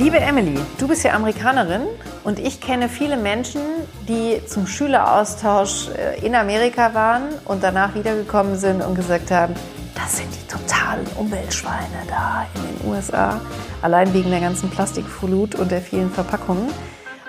Liebe 0.00 0.18
Emily, 0.18 0.58
du 0.78 0.88
bist 0.88 1.04
ja 1.04 1.12
Amerikanerin 1.12 1.82
und 2.24 2.38
ich 2.38 2.58
kenne 2.58 2.88
viele 2.88 3.18
Menschen, 3.18 3.60
die 4.08 4.40
zum 4.46 4.66
Schüleraustausch 4.66 5.88
äh, 5.90 6.24
in 6.24 6.34
Amerika 6.34 6.94
waren 6.94 7.24
und 7.44 7.62
danach 7.62 7.94
wiedergekommen 7.94 8.56
sind 8.56 8.80
und 8.80 8.94
gesagt 8.94 9.30
haben, 9.30 9.52
das 9.94 10.16
sind 10.16 10.28
die 10.34 10.48
totalen 10.48 11.06
Umweltschweine 11.18 12.06
da 12.08 12.46
in 12.54 12.78
den 12.78 12.90
USA, 12.90 13.42
allein 13.82 14.14
wegen 14.14 14.30
der 14.30 14.40
ganzen 14.40 14.70
Plastikflut 14.70 15.54
und 15.56 15.70
der 15.70 15.82
vielen 15.82 16.10
Verpackungen. 16.10 16.70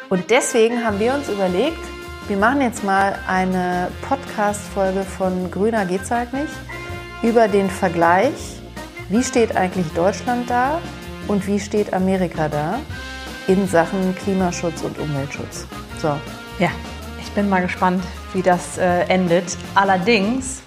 Und 0.08 0.30
deswegen 0.30 0.86
haben 0.86 0.98
wir 0.98 1.14
uns 1.14 1.28
überlegt, 1.28 1.84
wir 2.30 2.38
machen 2.38 2.62
jetzt 2.62 2.86
mal 2.86 3.20
eine 3.28 3.90
Podcast-Folge 4.08 5.02
von 5.04 5.52
Grüner 5.52 5.86
geht's 5.86 6.10
halt 6.10 6.32
nicht 6.32 6.54
über 7.22 7.50
den 7.50 7.70
Vergleich, 7.70 8.62
wie 9.10 9.26
steht 9.26 9.58
eigentlich 9.58 9.88
Deutschland 9.94 10.50
da 10.50 10.80
und 11.28 11.48
wie 11.48 11.60
steht 11.60 11.94
Amerika 11.94 12.50
da 12.50 12.80
in 13.48 13.68
Sachen 13.68 14.16
Klimaschutz 14.16 14.82
und 14.82 14.98
Umweltschutz. 15.00 15.66
So. 16.02 16.10
Ja, 16.60 16.70
ich 17.22 17.32
bin 17.32 17.50
mal 17.50 17.62
gespannt, 17.62 18.04
wie 18.34 18.42
das 18.42 18.78
äh, 18.78 19.02
endet. 19.08 19.58
Allerdings 19.76 20.62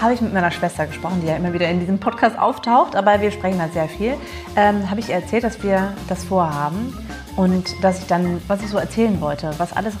habe 0.00 0.14
ich 0.14 0.20
mit 0.20 0.32
meiner 0.32 0.50
Schwester 0.50 0.86
gesprochen, 0.86 1.20
die 1.22 1.28
ja 1.28 1.36
immer 1.36 1.52
wieder 1.52 1.68
in 1.68 1.80
diesem 1.80 1.98
Podcast 1.98 2.38
auftaucht, 2.38 2.94
aber 2.94 3.20
wir 3.20 3.30
sprechen 3.30 3.60
halt 3.60 3.72
sehr 3.72 3.88
viel. 3.88 4.14
Ähm, 4.54 4.90
habe 4.90 5.00
ich 5.00 5.08
ihr 5.08 5.14
erzählt, 5.14 5.44
dass 5.44 5.62
wir 5.62 5.94
das 6.08 6.24
vorhaben 6.24 6.96
und 7.36 7.82
dass 7.82 7.98
ich 8.00 8.06
dann, 8.06 8.40
was 8.46 8.62
ich 8.62 8.68
so 8.68 8.78
erzählen 8.78 9.20
wollte, 9.20 9.50
was 9.58 9.72
alles 9.74 9.94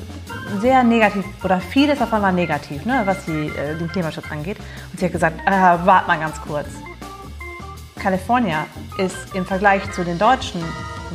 sehr 0.60 0.82
negativ 0.82 1.24
oder 1.44 1.60
vieles 1.60 1.98
davon 1.98 2.22
war 2.22 2.32
negativ, 2.32 2.84
ne, 2.84 3.02
was 3.04 3.24
die, 3.24 3.48
äh, 3.48 3.76
den 3.78 3.88
Klimaschutz 3.88 4.30
angeht. 4.30 4.58
Und 4.92 4.98
sie 4.98 5.06
hat 5.06 5.12
gesagt, 5.12 5.40
äh, 5.46 5.50
warte 5.50 6.06
mal 6.06 6.18
ganz 6.18 6.40
kurz. 6.40 6.68
California 8.06 8.66
ist 8.98 9.34
im 9.34 9.44
Vergleich 9.44 9.82
zu 9.90 10.04
den 10.04 10.16
Deutschen 10.16 10.62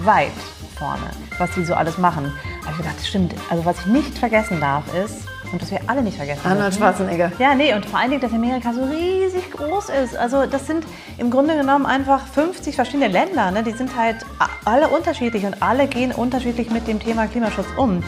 weit 0.03 0.33
vorne, 0.77 1.09
was 1.37 1.49
die 1.51 1.63
so 1.63 1.73
alles 1.73 1.97
machen. 1.97 2.25
Da 2.59 2.67
habe 2.67 2.71
ich 2.71 2.77
gedacht, 2.79 2.97
das 2.97 3.07
stimmt. 3.07 3.33
Also 3.49 3.63
was 3.63 3.79
ich 3.79 3.85
nicht 3.85 4.17
vergessen 4.17 4.59
darf 4.59 4.83
ist, 4.93 5.25
und 5.53 5.61
das 5.61 5.71
wir 5.71 5.79
alle 5.87 6.01
nicht 6.01 6.17
vergessen 6.17 6.45
Arnold 6.45 6.75
Schwarzenegger. 6.75 7.31
Ja, 7.39 7.55
nee, 7.55 7.73
und 7.73 7.85
vor 7.85 7.97
allen 7.97 8.09
Dingen, 8.09 8.21
dass 8.21 8.33
Amerika 8.33 8.73
so 8.73 8.83
riesig 8.83 9.51
groß 9.51 9.87
ist. 10.03 10.17
Also 10.17 10.45
das 10.45 10.67
sind 10.67 10.85
im 11.17 11.31
Grunde 11.31 11.55
genommen 11.55 11.85
einfach 11.85 12.27
50 12.27 12.75
verschiedene 12.75 13.07
Länder. 13.07 13.51
Ne? 13.51 13.63
Die 13.63 13.71
sind 13.71 13.95
halt 13.95 14.17
alle 14.65 14.89
unterschiedlich 14.89 15.45
und 15.45 15.63
alle 15.63 15.87
gehen 15.87 16.11
unterschiedlich 16.11 16.71
mit 16.71 16.89
dem 16.89 16.99
Thema 16.99 17.27
Klimaschutz 17.27 17.67
um. 17.77 18.03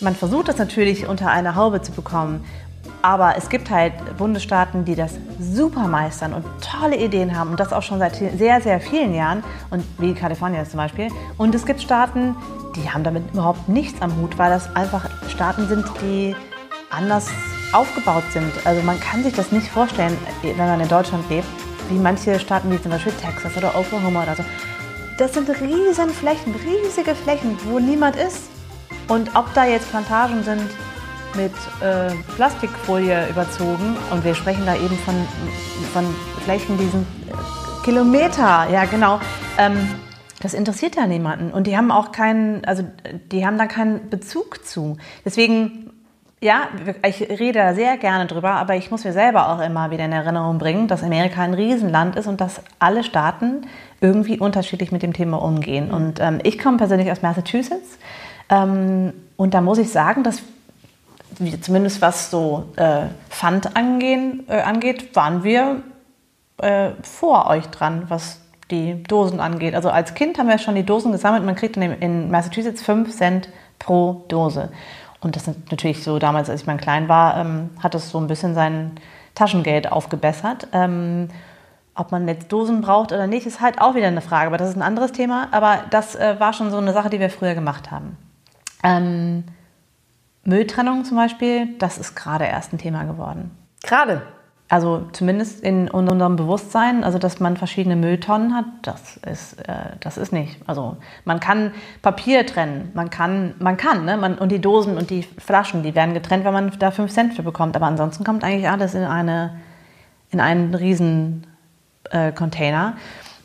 Man 0.00 0.14
versucht 0.14 0.46
das 0.46 0.58
natürlich 0.58 1.08
unter 1.08 1.28
eine 1.28 1.56
Haube 1.56 1.82
zu 1.82 1.90
bekommen. 1.90 2.44
Aber 3.02 3.36
es 3.36 3.48
gibt 3.48 3.70
halt 3.70 3.92
Bundesstaaten, 4.16 4.84
die 4.84 4.96
das 4.96 5.14
super 5.40 5.86
meistern 5.86 6.34
und 6.34 6.44
tolle 6.60 6.96
Ideen 6.96 7.38
haben 7.38 7.50
und 7.50 7.60
das 7.60 7.72
auch 7.72 7.82
schon 7.82 8.00
seit 8.00 8.16
sehr, 8.16 8.60
sehr 8.60 8.80
vielen 8.80 9.14
Jahren, 9.14 9.44
und 9.70 9.84
wie 9.98 10.14
Kalifornien 10.14 10.66
zum 10.66 10.78
Beispiel. 10.78 11.08
Und 11.36 11.54
es 11.54 11.64
gibt 11.64 11.80
Staaten, 11.80 12.34
die 12.74 12.90
haben 12.90 13.04
damit 13.04 13.32
überhaupt 13.32 13.68
nichts 13.68 14.02
am 14.02 14.16
Hut, 14.16 14.36
weil 14.36 14.50
das 14.50 14.74
einfach 14.74 15.04
Staaten 15.28 15.68
sind, 15.68 15.86
die 16.02 16.34
anders 16.90 17.28
aufgebaut 17.72 18.24
sind. 18.32 18.50
Also 18.64 18.82
man 18.82 18.98
kann 18.98 19.22
sich 19.22 19.34
das 19.34 19.52
nicht 19.52 19.68
vorstellen, 19.68 20.16
wenn 20.42 20.56
man 20.56 20.80
in 20.80 20.88
Deutschland 20.88 21.28
lebt, 21.30 21.46
wie 21.90 21.98
manche 21.98 22.38
Staaten 22.40 22.70
wie 22.70 22.80
zum 22.80 22.90
Beispiel 22.90 23.12
Texas 23.12 23.56
oder 23.56 23.78
Oklahoma 23.78 24.24
oder 24.24 24.36
so. 24.36 24.44
Das 25.18 25.34
sind 25.34 25.48
riesen 25.48 26.10
Flächen, 26.10 26.54
riesige 26.64 27.14
Flächen, 27.14 27.56
wo 27.64 27.78
niemand 27.78 28.16
ist. 28.16 28.50
Und 29.08 29.34
ob 29.34 29.52
da 29.54 29.64
jetzt 29.64 29.90
Plantagen 29.90 30.42
sind, 30.42 30.68
mit 31.38 31.52
äh, 31.80 32.12
Plastikfolie 32.34 33.28
überzogen 33.28 33.96
und 34.10 34.24
wir 34.24 34.34
sprechen 34.34 34.66
da 34.66 34.74
eben 34.74 34.96
von, 34.98 35.14
von 35.92 36.04
Flächen, 36.42 36.76
die 36.76 36.88
sind 36.88 37.06
äh, 37.28 37.84
Kilometer, 37.84 38.66
ja 38.72 38.84
genau. 38.86 39.20
Ähm, 39.56 39.88
das 40.40 40.52
interessiert 40.52 40.96
ja 40.96 41.06
niemanden 41.06 41.52
und 41.52 41.68
die 41.68 41.76
haben 41.76 41.92
auch 41.92 42.10
keinen, 42.10 42.64
also 42.64 42.82
die 43.30 43.46
haben 43.46 43.56
da 43.56 43.66
keinen 43.66 44.10
Bezug 44.10 44.66
zu. 44.66 44.96
Deswegen, 45.24 45.90
ja, 46.40 46.68
ich 47.06 47.20
rede 47.20 47.60
da 47.60 47.74
sehr 47.74 47.96
gerne 47.98 48.26
drüber, 48.26 48.50
aber 48.50 48.74
ich 48.74 48.90
muss 48.90 49.04
mir 49.04 49.12
selber 49.12 49.48
auch 49.48 49.60
immer 49.60 49.92
wieder 49.92 50.04
in 50.04 50.12
Erinnerung 50.12 50.58
bringen, 50.58 50.88
dass 50.88 51.04
Amerika 51.04 51.40
ein 51.42 51.54
Riesenland 51.54 52.16
ist 52.16 52.26
und 52.26 52.40
dass 52.40 52.62
alle 52.80 53.04
Staaten 53.04 53.62
irgendwie 54.00 54.40
unterschiedlich 54.40 54.90
mit 54.90 55.04
dem 55.04 55.12
Thema 55.12 55.40
umgehen. 55.40 55.92
Und 55.92 56.18
ähm, 56.18 56.40
ich 56.42 56.58
komme 56.58 56.78
persönlich 56.78 57.12
aus 57.12 57.22
Massachusetts 57.22 57.98
ähm, 58.48 59.12
und 59.36 59.54
da 59.54 59.60
muss 59.60 59.78
ich 59.78 59.90
sagen, 59.90 60.24
dass 60.24 60.42
zumindest 61.60 62.02
was 62.02 62.30
so 62.30 62.66
äh, 62.76 63.06
Pfand 63.30 63.76
angehen, 63.76 64.44
äh, 64.48 64.60
angeht, 64.60 65.14
waren 65.14 65.44
wir 65.44 65.82
äh, 66.58 66.90
vor 67.02 67.46
euch 67.48 67.66
dran, 67.66 68.04
was 68.08 68.40
die 68.70 69.02
Dosen 69.02 69.40
angeht. 69.40 69.74
Also 69.74 69.90
als 69.90 70.14
Kind 70.14 70.38
haben 70.38 70.48
wir 70.48 70.58
schon 70.58 70.74
die 70.74 70.84
Dosen 70.84 71.12
gesammelt. 71.12 71.44
Man 71.44 71.54
kriegt 71.54 71.76
in, 71.76 72.30
Massachusetts 72.30 72.82
5 72.82 73.14
Cent 73.16 73.48
pro 73.78 74.24
Dose. 74.28 74.70
Und 75.20 75.36
das 75.36 75.48
ist 75.48 75.70
natürlich 75.70 76.04
so, 76.04 76.18
damals, 76.18 76.50
als 76.50 76.62
ich 76.62 76.66
mal 76.66 76.76
klein 76.76 77.08
war, 77.08 77.38
ähm, 77.38 77.70
hat 77.82 77.94
das 77.94 78.10
so 78.10 78.18
ein 78.18 78.26
bisschen 78.26 78.54
sein 78.54 78.92
Taschengeld 79.34 79.90
aufgebessert. 79.90 80.68
Ähm, 80.72 81.28
ob 81.94 82.12
man 82.12 82.28
jetzt 82.28 82.52
Dosen 82.52 82.80
braucht 82.80 83.12
oder 83.12 83.26
nicht, 83.26 83.46
ist 83.46 83.60
halt 83.60 83.80
auch 83.80 83.94
wieder 83.94 84.06
eine 84.06 84.20
Frage. 84.20 84.48
Aber 84.48 84.58
das 84.58 84.68
ist 84.68 84.76
ein 84.76 84.82
anderes 84.82 85.12
Thema. 85.12 85.48
Aber 85.50 85.84
das 85.90 86.14
äh, 86.14 86.38
war 86.38 86.52
schon 86.52 86.70
so 86.70 86.76
eine 86.76 86.92
Sache, 86.92 87.10
die 87.10 87.20
wir 87.20 87.30
früher 87.30 87.54
gemacht 87.54 87.90
haben. 87.90 88.16
Ähm, 88.84 89.44
Mülltrennung 90.48 91.04
zum 91.04 91.16
Beispiel, 91.16 91.76
das 91.78 91.98
ist 91.98 92.14
gerade 92.14 92.44
erst 92.44 92.72
ein 92.72 92.78
Thema 92.78 93.04
geworden. 93.04 93.50
Gerade? 93.82 94.22
Also 94.70 95.06
zumindest 95.12 95.60
in 95.60 95.90
unserem 95.90 96.36
Bewusstsein, 96.36 97.02
also 97.02 97.18
dass 97.18 97.40
man 97.40 97.56
verschiedene 97.56 97.96
Mülltonnen 97.96 98.54
hat, 98.54 98.66
das 98.82 99.16
ist, 99.18 99.54
äh, 99.66 99.96
das 100.00 100.18
ist 100.18 100.30
nicht. 100.30 100.58
Also 100.66 100.98
man 101.24 101.40
kann 101.40 101.72
Papier 102.02 102.44
trennen, 102.44 102.90
man 102.92 103.08
kann, 103.08 103.54
man 103.60 103.78
kann, 103.78 104.04
ne? 104.04 104.18
Man, 104.18 104.36
und 104.36 104.52
die 104.52 104.60
Dosen 104.60 104.98
und 104.98 105.08
die 105.08 105.22
Flaschen, 105.22 105.82
die 105.82 105.94
werden 105.94 106.12
getrennt, 106.12 106.44
wenn 106.44 106.52
man 106.52 106.70
da 106.78 106.90
5 106.90 107.10
Cent 107.10 107.34
für 107.34 107.42
bekommt. 107.42 107.76
Aber 107.76 107.86
ansonsten 107.86 108.24
kommt 108.24 108.44
eigentlich 108.44 108.68
alles 108.68 108.94
in, 108.94 109.04
eine, 109.04 109.58
in 110.30 110.40
einen 110.40 110.74
riesen 110.74 111.46
äh, 112.10 112.32
Container. 112.32 112.96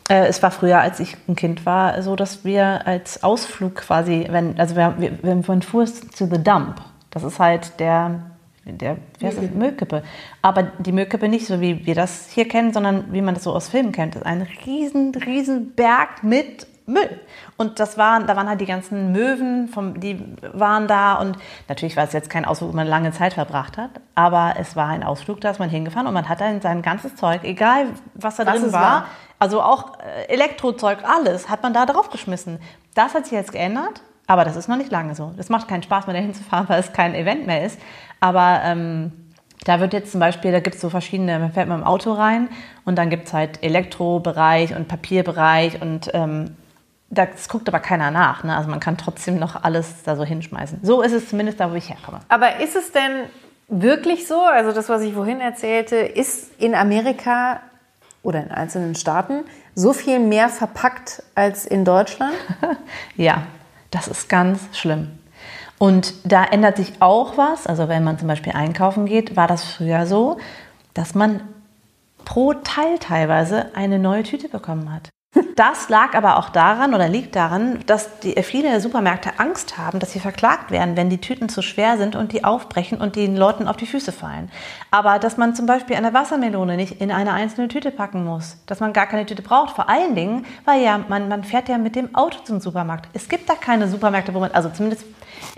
Äh, 0.10 0.28
es 0.28 0.44
war 0.44 0.52
früher, 0.52 0.82
als 0.82 1.00
ich 1.00 1.16
ein 1.30 1.38
Kind 1.38 1.66
war, 1.66 2.02
so, 2.02 2.18
dass 2.18 2.44
wir 2.44 2.86
als 2.86 3.24
Ausflug 3.24 3.76
quasi, 3.76 4.28
wenn, 4.30 4.60
also 4.60 4.76
wir, 4.76 4.96
wir, 4.98 5.24
wir 5.24 5.42
fuhren 5.44 5.62
to 5.62 6.26
the 6.26 6.44
dump. 6.44 6.82
Das 7.14 7.24
ist 7.24 7.40
halt 7.40 7.80
der, 7.80 8.24
der 8.66 8.98
wie 9.20 9.28
heißt 9.28 9.38
das? 9.38 9.52
Müllkippe. 9.52 10.04
Aber 10.42 10.64
die 10.64 10.92
Müllkippe 10.92 11.30
nicht 11.30 11.46
so, 11.46 11.62
wie 11.62 11.86
wir 11.86 11.94
das 11.94 12.30
hier 12.30 12.48
kennen, 12.48 12.74
sondern 12.74 13.14
wie 13.14 13.22
man 13.22 13.36
das 13.36 13.44
so 13.44 13.54
aus 13.54 13.70
Filmen 13.70 13.92
kennt. 13.92 14.16
Das 14.16 14.24
ist 14.24 14.28
ein 14.28 14.48
riesen, 14.66 15.14
riesen 15.14 15.76
Berg 15.76 16.24
mit 16.24 16.66
Müll. 16.86 17.22
Und 17.56 17.80
das 17.80 17.98
waren, 17.98 18.28
da 18.28 18.36
waren 18.36 18.50
halt 18.50 18.60
die 18.60 18.66
ganzen 18.66 19.12
Möwen, 19.12 19.68
vom, 19.70 20.00
die 20.00 20.20
waren 20.52 20.88
da 20.88 21.14
und 21.16 21.38
natürlich 21.70 21.96
war 21.96 22.04
es 22.04 22.14
jetzt 22.14 22.30
kein 22.30 22.44
Ausflug, 22.44 22.72
wo 22.72 22.76
man 22.76 22.88
lange 22.88 23.12
Zeit 23.12 23.34
verbracht 23.34 23.78
hat, 23.78 23.92
aber 24.16 24.56
es 24.60 24.76
war 24.76 24.90
ein 24.90 25.04
Ausflug, 25.04 25.40
da 25.40 25.52
ist 25.52 25.60
man 25.60 25.70
hingefahren 25.70 26.08
und 26.08 26.14
man 26.14 26.28
hat 26.28 26.42
dann 26.42 26.60
sein 26.60 26.82
ganzes 26.82 27.16
Zeug, 27.16 27.44
egal 27.44 27.88
was 28.16 28.36
da 28.36 28.46
was 28.46 28.60
drin 28.60 28.74
war, 28.74 28.82
war, 28.82 29.06
also 29.40 29.62
auch 29.62 29.98
äh, 30.00 30.34
Elektrozeug, 30.34 31.00
alles, 31.06 31.50
hat 31.50 31.64
man 31.64 31.74
da 31.74 31.86
draufgeschmissen. 31.86 32.60
Das 32.96 33.14
hat 33.14 33.26
sich 33.26 33.34
jetzt 33.34 33.54
geändert, 33.54 34.02
aber 34.28 34.46
das 34.46 34.56
ist 34.56 34.68
noch 34.68 34.78
nicht 34.78 34.92
lange 34.92 35.16
so. 35.16 35.34
Das 35.38 35.50
macht 35.50 35.68
keinen 35.68 35.84
Spaß 35.84 36.08
mehr, 36.08 36.16
dahin 36.16 36.34
zu 36.34 36.44
fahren, 36.44 36.66
weil 36.70 36.80
es 36.80 36.94
kein 36.94 37.14
Event 37.14 37.46
mehr 37.46 37.66
ist. 37.66 37.80
Aber 38.20 38.62
ähm, 38.64 39.12
da 39.66 39.80
wird 39.80 39.94
jetzt 39.94 40.12
zum 40.12 40.20
Beispiel, 40.20 40.52
da 40.52 40.60
gibt 40.60 40.76
es 40.76 40.82
so 40.82 40.90
verschiedene, 40.90 41.40
man 41.40 41.52
fährt 41.52 41.68
mit 41.68 41.78
dem 41.78 41.84
Auto 41.84 42.14
rein 42.14 42.50
und 42.86 42.98
dann 42.98 43.10
gibt 43.10 43.28
es 43.28 43.34
halt 43.34 43.64
Elektrobereich 43.64 44.76
und 44.76 44.88
Papierbereich 44.88 45.82
und 45.82 46.10
ähm, 46.14 46.56
das 47.10 47.48
guckt 47.48 47.68
aber 47.68 47.80
keiner 47.80 48.12
nach. 48.12 48.44
Ne? 48.44 48.56
Also 48.56 48.70
man 48.70 48.80
kann 48.80 48.98
trotzdem 48.98 49.38
noch 49.38 49.64
alles 49.64 50.04
da 50.04 50.16
so 50.16 50.24
hinschmeißen. 50.24 50.80
So 50.82 51.02
ist 51.02 51.12
es 51.12 51.30
zumindest 51.30 51.60
da, 51.60 51.72
wo 51.72 51.76
ich 51.76 51.90
herkomme. 51.90 52.20
Aber 52.30 52.60
ist 52.60 52.76
es 52.76 52.92
denn 52.92 53.26
wirklich 53.68 54.28
so? 54.28 54.42
Also 54.42 54.72
das, 54.72 54.90
was 54.90 55.02
ich 55.02 55.14
vorhin 55.14 55.40
erzählte, 55.40 55.98
ist 55.98 56.60
in 56.60 56.76
Amerika 56.76 57.62
oder 58.24 58.42
in 58.42 58.52
einzelnen 58.52 58.96
Staaten 58.96 59.44
so 59.76 59.94
viel 59.94 60.20
mehr 60.20 60.50
verpackt 60.50 61.24
als 61.36 61.66
in 61.66 61.86
Deutschland? 61.86 62.34
ja, 63.16 63.44
das 63.94 64.08
ist 64.08 64.30
ganz 64.30 64.62
schlimm. 64.78 65.12
Und 65.78 66.14
da 66.24 66.46
ändert 66.46 66.78
sich 66.78 66.94
auch 67.02 67.38
was. 67.38 67.68
Also 67.68 67.88
wenn 67.88 68.04
man 68.04 68.18
zum 68.18 68.28
Beispiel 68.28 68.54
einkaufen 68.54 69.06
geht, 69.06 69.36
war 69.36 69.48
das 69.48 69.64
früher 69.64 70.06
so, 70.06 70.38
dass 70.94 71.14
man 71.14 71.42
pro 72.26 72.54
Teil 72.54 73.00
teilweise 73.00 73.76
eine 73.76 74.00
neue 74.00 74.24
Tüte 74.24 74.50
bekommen 74.50 74.94
hat. 74.94 75.10
Das 75.56 75.90
lag 75.90 76.16
aber 76.16 76.38
auch 76.38 76.50
daran 76.50 76.94
oder 76.94 77.10
liegt 77.10 77.36
daran, 77.36 77.80
dass 77.86 78.20
die, 78.20 78.34
viele 78.44 78.80
Supermärkte 78.80 79.40
Angst 79.40 79.78
haben, 79.78 80.00
dass 80.00 80.12
sie 80.12 80.20
verklagt 80.20 80.72
werden, 80.72 80.96
wenn 80.96 81.10
die 81.10 81.20
Tüten 81.22 81.50
zu 81.50 81.62
schwer 81.62 81.98
sind 81.98 82.16
und 82.16 82.32
die 82.32 82.44
aufbrechen 82.44 83.00
und 83.00 83.16
den 83.16 83.36
Leuten 83.36 83.68
auf 83.68 83.78
die 83.78 83.86
Füße 83.86 84.12
fallen. 84.12 84.52
Aber 84.92 85.20
dass 85.20 85.38
man 85.38 85.56
zum 85.56 85.66
Beispiel 85.66 85.96
eine 85.96 86.14
Wassermelone 86.14 86.76
nicht 86.76 87.02
in 87.02 87.12
eine 87.12 87.34
einzelne 87.34 87.68
Tüte 87.68 87.92
packen 87.92 88.26
muss, 88.26 88.58
dass 88.66 88.80
man 88.80 88.94
gar 88.94 89.08
keine 89.08 89.26
Tüte 89.26 89.42
braucht, 89.42 89.76
vor 89.76 89.90
allen 89.90 90.16
Dingen, 90.16 90.46
weil 90.66 90.82
ja 90.82 91.00
man, 91.08 91.28
man 91.28 91.44
fährt 91.44 91.70
ja 91.70 91.78
mit 91.78 91.96
dem 91.96 92.14
Auto 92.16 92.40
zum 92.44 92.60
Supermarkt. 92.60 93.10
Es 93.14 93.30
gibt 93.30 93.50
da 93.50 93.54
keine 93.54 93.88
Supermärkte, 93.88 94.34
wo 94.34 94.40
man, 94.40 94.52
also 94.52 94.70
zumindest 94.70 95.06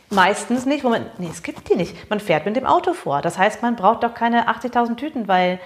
meistens 0.10 0.66
nicht, 0.66 0.83
wo 0.83 0.89
man, 0.89 1.06
nee, 1.18 1.30
es 1.31 1.44
gibt 1.44 1.69
die 1.69 1.75
nicht. 1.75 2.10
Man 2.10 2.19
fährt 2.19 2.45
mit 2.45 2.56
dem 2.56 2.66
Auto 2.66 2.94
vor. 2.94 3.22
Das 3.22 3.38
heißt, 3.38 3.62
man 3.62 3.75
braucht 3.75 4.04
doch 4.04 4.13
keine 4.13 4.50
80.000 4.50 4.95
Tüten, 4.95 5.27
weil 5.27 5.60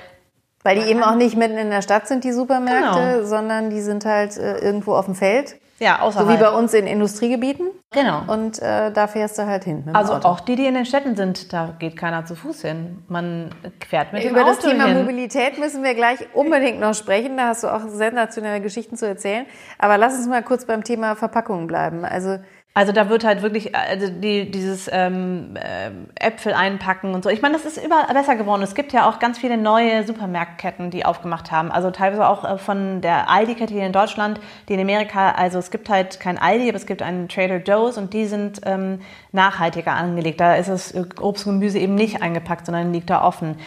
weil 0.63 0.79
die 0.79 0.89
eben 0.89 1.03
auch 1.03 1.15
nicht 1.15 1.37
mitten 1.37 1.57
in 1.57 1.69
der 1.69 1.81
Stadt 1.81 2.07
sind, 2.07 2.23
die 2.23 2.31
Supermärkte, 2.31 3.13
genau. 3.15 3.25
sondern 3.25 3.69
die 3.69 3.81
sind 3.81 4.05
halt 4.05 4.37
äh, 4.37 4.57
irgendwo 4.57 4.93
auf 4.93 5.05
dem 5.05 5.15
Feld. 5.15 5.55
Ja, 5.79 6.01
außerhalb. 6.01 6.27
So 6.27 6.33
wie 6.33 6.37
bei 6.37 6.49
uns 6.49 6.73
in 6.73 6.87
Industriegebieten. 6.87 7.67
Genau. 7.91 8.21
Und 8.27 8.61
äh, 8.61 8.91
da 8.91 9.07
fährst 9.07 9.37
du 9.37 9.45
halt 9.45 9.63
hin. 9.63 9.85
dem 9.85 9.95
Also 9.95 10.13
Auto. 10.13 10.27
auch 10.27 10.41
die, 10.41 10.55
die 10.55 10.65
in 10.65 10.73
den 10.73 10.85
Städten 10.85 11.15
sind, 11.15 11.53
da 11.53 11.73
geht 11.79 11.95
keiner 11.95 12.25
zu 12.25 12.35
Fuß 12.35 12.61
hin. 12.63 13.03
Man 13.07 13.51
fährt 13.87 14.11
mit 14.11 14.23
dem 14.23 14.31
Über 14.31 14.41
Auto 14.41 14.49
das 14.49 14.59
Thema 14.59 14.85
hin. 14.85 14.97
Mobilität 14.97 15.57
müssen 15.57 15.81
wir 15.83 15.95
gleich 15.95 16.19
unbedingt 16.33 16.79
noch 16.81 16.93
sprechen. 16.93 17.37
Da 17.37 17.47
hast 17.47 17.63
du 17.63 17.69
auch 17.69 17.87
sensationelle 17.87 18.61
Geschichten 18.61 18.97
zu 18.97 19.07
erzählen. 19.07 19.45
Aber 19.77 19.97
lass 19.97 20.15
uns 20.15 20.27
mal 20.27 20.43
kurz 20.43 20.65
beim 20.65 20.83
Thema 20.83 21.15
Verpackungen 21.15 21.65
bleiben. 21.67 22.03
Also 22.03 22.39
Also 22.75 22.91
da 22.93 23.09
wird 23.09 23.23
halt 23.23 23.41
wirklich 23.41 23.75
also 23.75 24.07
die, 24.09 24.51
dieses 24.51 24.89
ähm, 24.93 25.55
äh, 25.55 25.89
Äpfel 26.15 26.53
einpacken 26.53 27.13
und 27.13 27.23
so. 27.23 27.29
Ich 27.29 27.41
meine, 27.41 27.55
das 27.55 27.65
ist 27.65 27.83
überall 27.83 28.13
besser 28.13 28.35
geworden. 28.35 28.61
Es 28.61 28.75
gibt 28.75 28.93
ja 28.93 29.09
auch 29.09 29.19
ganz 29.19 29.39
viele 29.39 29.57
neue 29.57 30.05
Supermarktketten, 30.05 30.91
die 30.91 31.03
aufgemacht 31.03 31.51
haben. 31.51 31.71
Also 31.71 31.89
teilweise 31.89 32.27
auch 32.27 32.45
äh, 32.45 32.57
von 32.57 33.01
der 33.01 33.29
Aldi-Kette 33.29 33.73
hier 33.73 33.85
in 33.85 33.91
Deutschland, 33.91 34.39
die 34.69 34.75
in 34.75 34.79
Amerika, 34.79 35.31
also 35.31 35.57
es 35.57 35.71
gibt 35.71 35.89
halt 35.89 36.19
kein 36.19 36.37
Aldi, 36.37 36.69
aber 36.69 36.77
es 36.77 36.85
gibt 36.85 37.01
einen 37.01 37.27
Trader 37.27 37.57
Joe's 37.57 37.97
und 37.97 38.13
die 38.13 38.27
sind 38.27 38.61
ähm, 38.65 39.01
nachhaltiger 39.31 39.93
angelegt. 39.93 40.39
Da 40.39 40.55
ist 40.55 40.69
das 40.69 40.93
Obst 41.19 41.47
und 41.47 41.59
Gemüse 41.59 41.79
eben 41.79 41.95
nicht 41.95 42.21
eingepackt, 42.21 42.67
sondern 42.67 42.93
liegt 42.93 43.09
da 43.09 43.23
offen. 43.23 43.57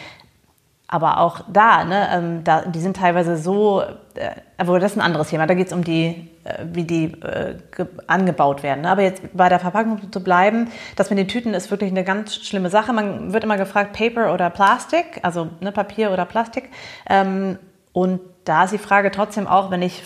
Aber 0.87 1.19
auch 1.19 1.41
da, 1.53 1.85
ne, 1.85 2.09
ähm, 2.13 2.45
da, 2.45 2.63
die 2.63 2.81
sind 2.81 2.97
teilweise 2.97 3.37
so, 3.37 3.83
äh, 4.15 4.31
aber 4.59 4.79
das 4.79 4.93
ist 4.93 4.99
ein 4.99 5.05
anderes 5.05 5.31
Thema. 5.31 5.47
Da 5.47 5.55
geht 5.55 5.67
es 5.67 5.73
um 5.73 5.83
die, 5.83 6.05
äh, 6.07 6.32
wie 6.73 6.85
die 6.85 7.05
äh, 7.23 7.57
ge- 7.77 7.87
angebaut 8.07 8.63
werden. 8.63 8.83
Ne? 8.83 8.91
Aber 8.91 9.03
jetzt 9.03 9.23
bei 9.33 9.49
der 9.49 9.61
Verpackung 9.61 10.11
zu 10.11 10.23
bleiben, 10.23 10.69
das 10.97 11.11
mit 11.11 11.19
den 11.19 11.29
Tüten 11.29 11.55
ist 11.55 11.71
wirklich 11.71 11.91
eine 11.91 12.05
ganz 12.05 12.35
schlimme 12.35 12.71
Sache. 12.71 12.93
Man 12.93 13.33
wird 13.33 13.45
immer 13.45 13.57
gefragt, 13.57 13.93
Paper 13.93 14.35
oder 14.35 14.51
Plastik, 14.51 15.21
also 15.23 15.49
ne, 15.61 15.73
Papier 15.73 16.11
oder 16.11 16.25
Plastik. 16.25 16.71
Ähm, 17.09 17.59
und 17.93 18.21
da 18.45 18.65
ist 18.65 18.73
die 18.73 18.79
Frage 18.79 19.11
trotzdem 19.11 19.47
auch, 19.47 19.71
wenn 19.71 19.83
ich 19.83 20.03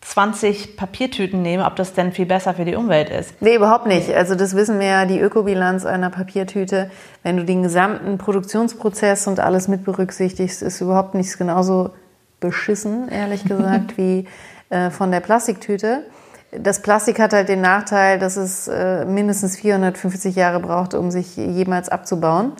20 0.00 0.76
Papiertüten 0.76 1.42
nehme, 1.42 1.64
ob 1.66 1.74
das 1.76 1.92
denn 1.92 2.12
viel 2.12 2.26
besser 2.26 2.54
für 2.54 2.64
die 2.64 2.76
Umwelt 2.76 3.10
ist. 3.10 3.40
Nee, 3.42 3.56
überhaupt 3.56 3.86
nicht. 3.86 4.12
Also 4.14 4.36
das 4.36 4.54
wissen 4.54 4.78
wir 4.78 4.86
ja, 4.86 5.04
die 5.04 5.18
Ökobilanz 5.20 5.84
einer 5.84 6.10
Papiertüte, 6.10 6.90
wenn 7.24 7.36
du 7.36 7.44
den 7.44 7.62
gesamten 7.64 8.16
Produktionsprozess 8.16 9.26
und 9.26 9.40
alles 9.40 9.66
mit 9.66 9.84
berücksichtigst, 9.84 10.62
ist 10.62 10.80
überhaupt 10.80 11.14
nichts 11.14 11.38
genauso 11.38 11.90
beschissen, 12.38 13.08
ehrlich 13.08 13.44
gesagt, 13.44 13.96
wie 13.98 14.26
äh, 14.70 14.90
von 14.90 15.10
der 15.10 15.20
Plastiktüte. 15.20 16.04
Das 16.52 16.80
Plastik 16.80 17.18
hat 17.18 17.32
halt 17.32 17.48
den 17.48 17.60
Nachteil, 17.60 18.18
dass 18.18 18.36
es 18.36 18.68
äh, 18.68 19.04
mindestens 19.04 19.56
450 19.56 20.36
Jahre 20.36 20.60
braucht, 20.60 20.94
um 20.94 21.10
sich 21.10 21.36
jemals 21.36 21.88
abzubauen. 21.88 22.52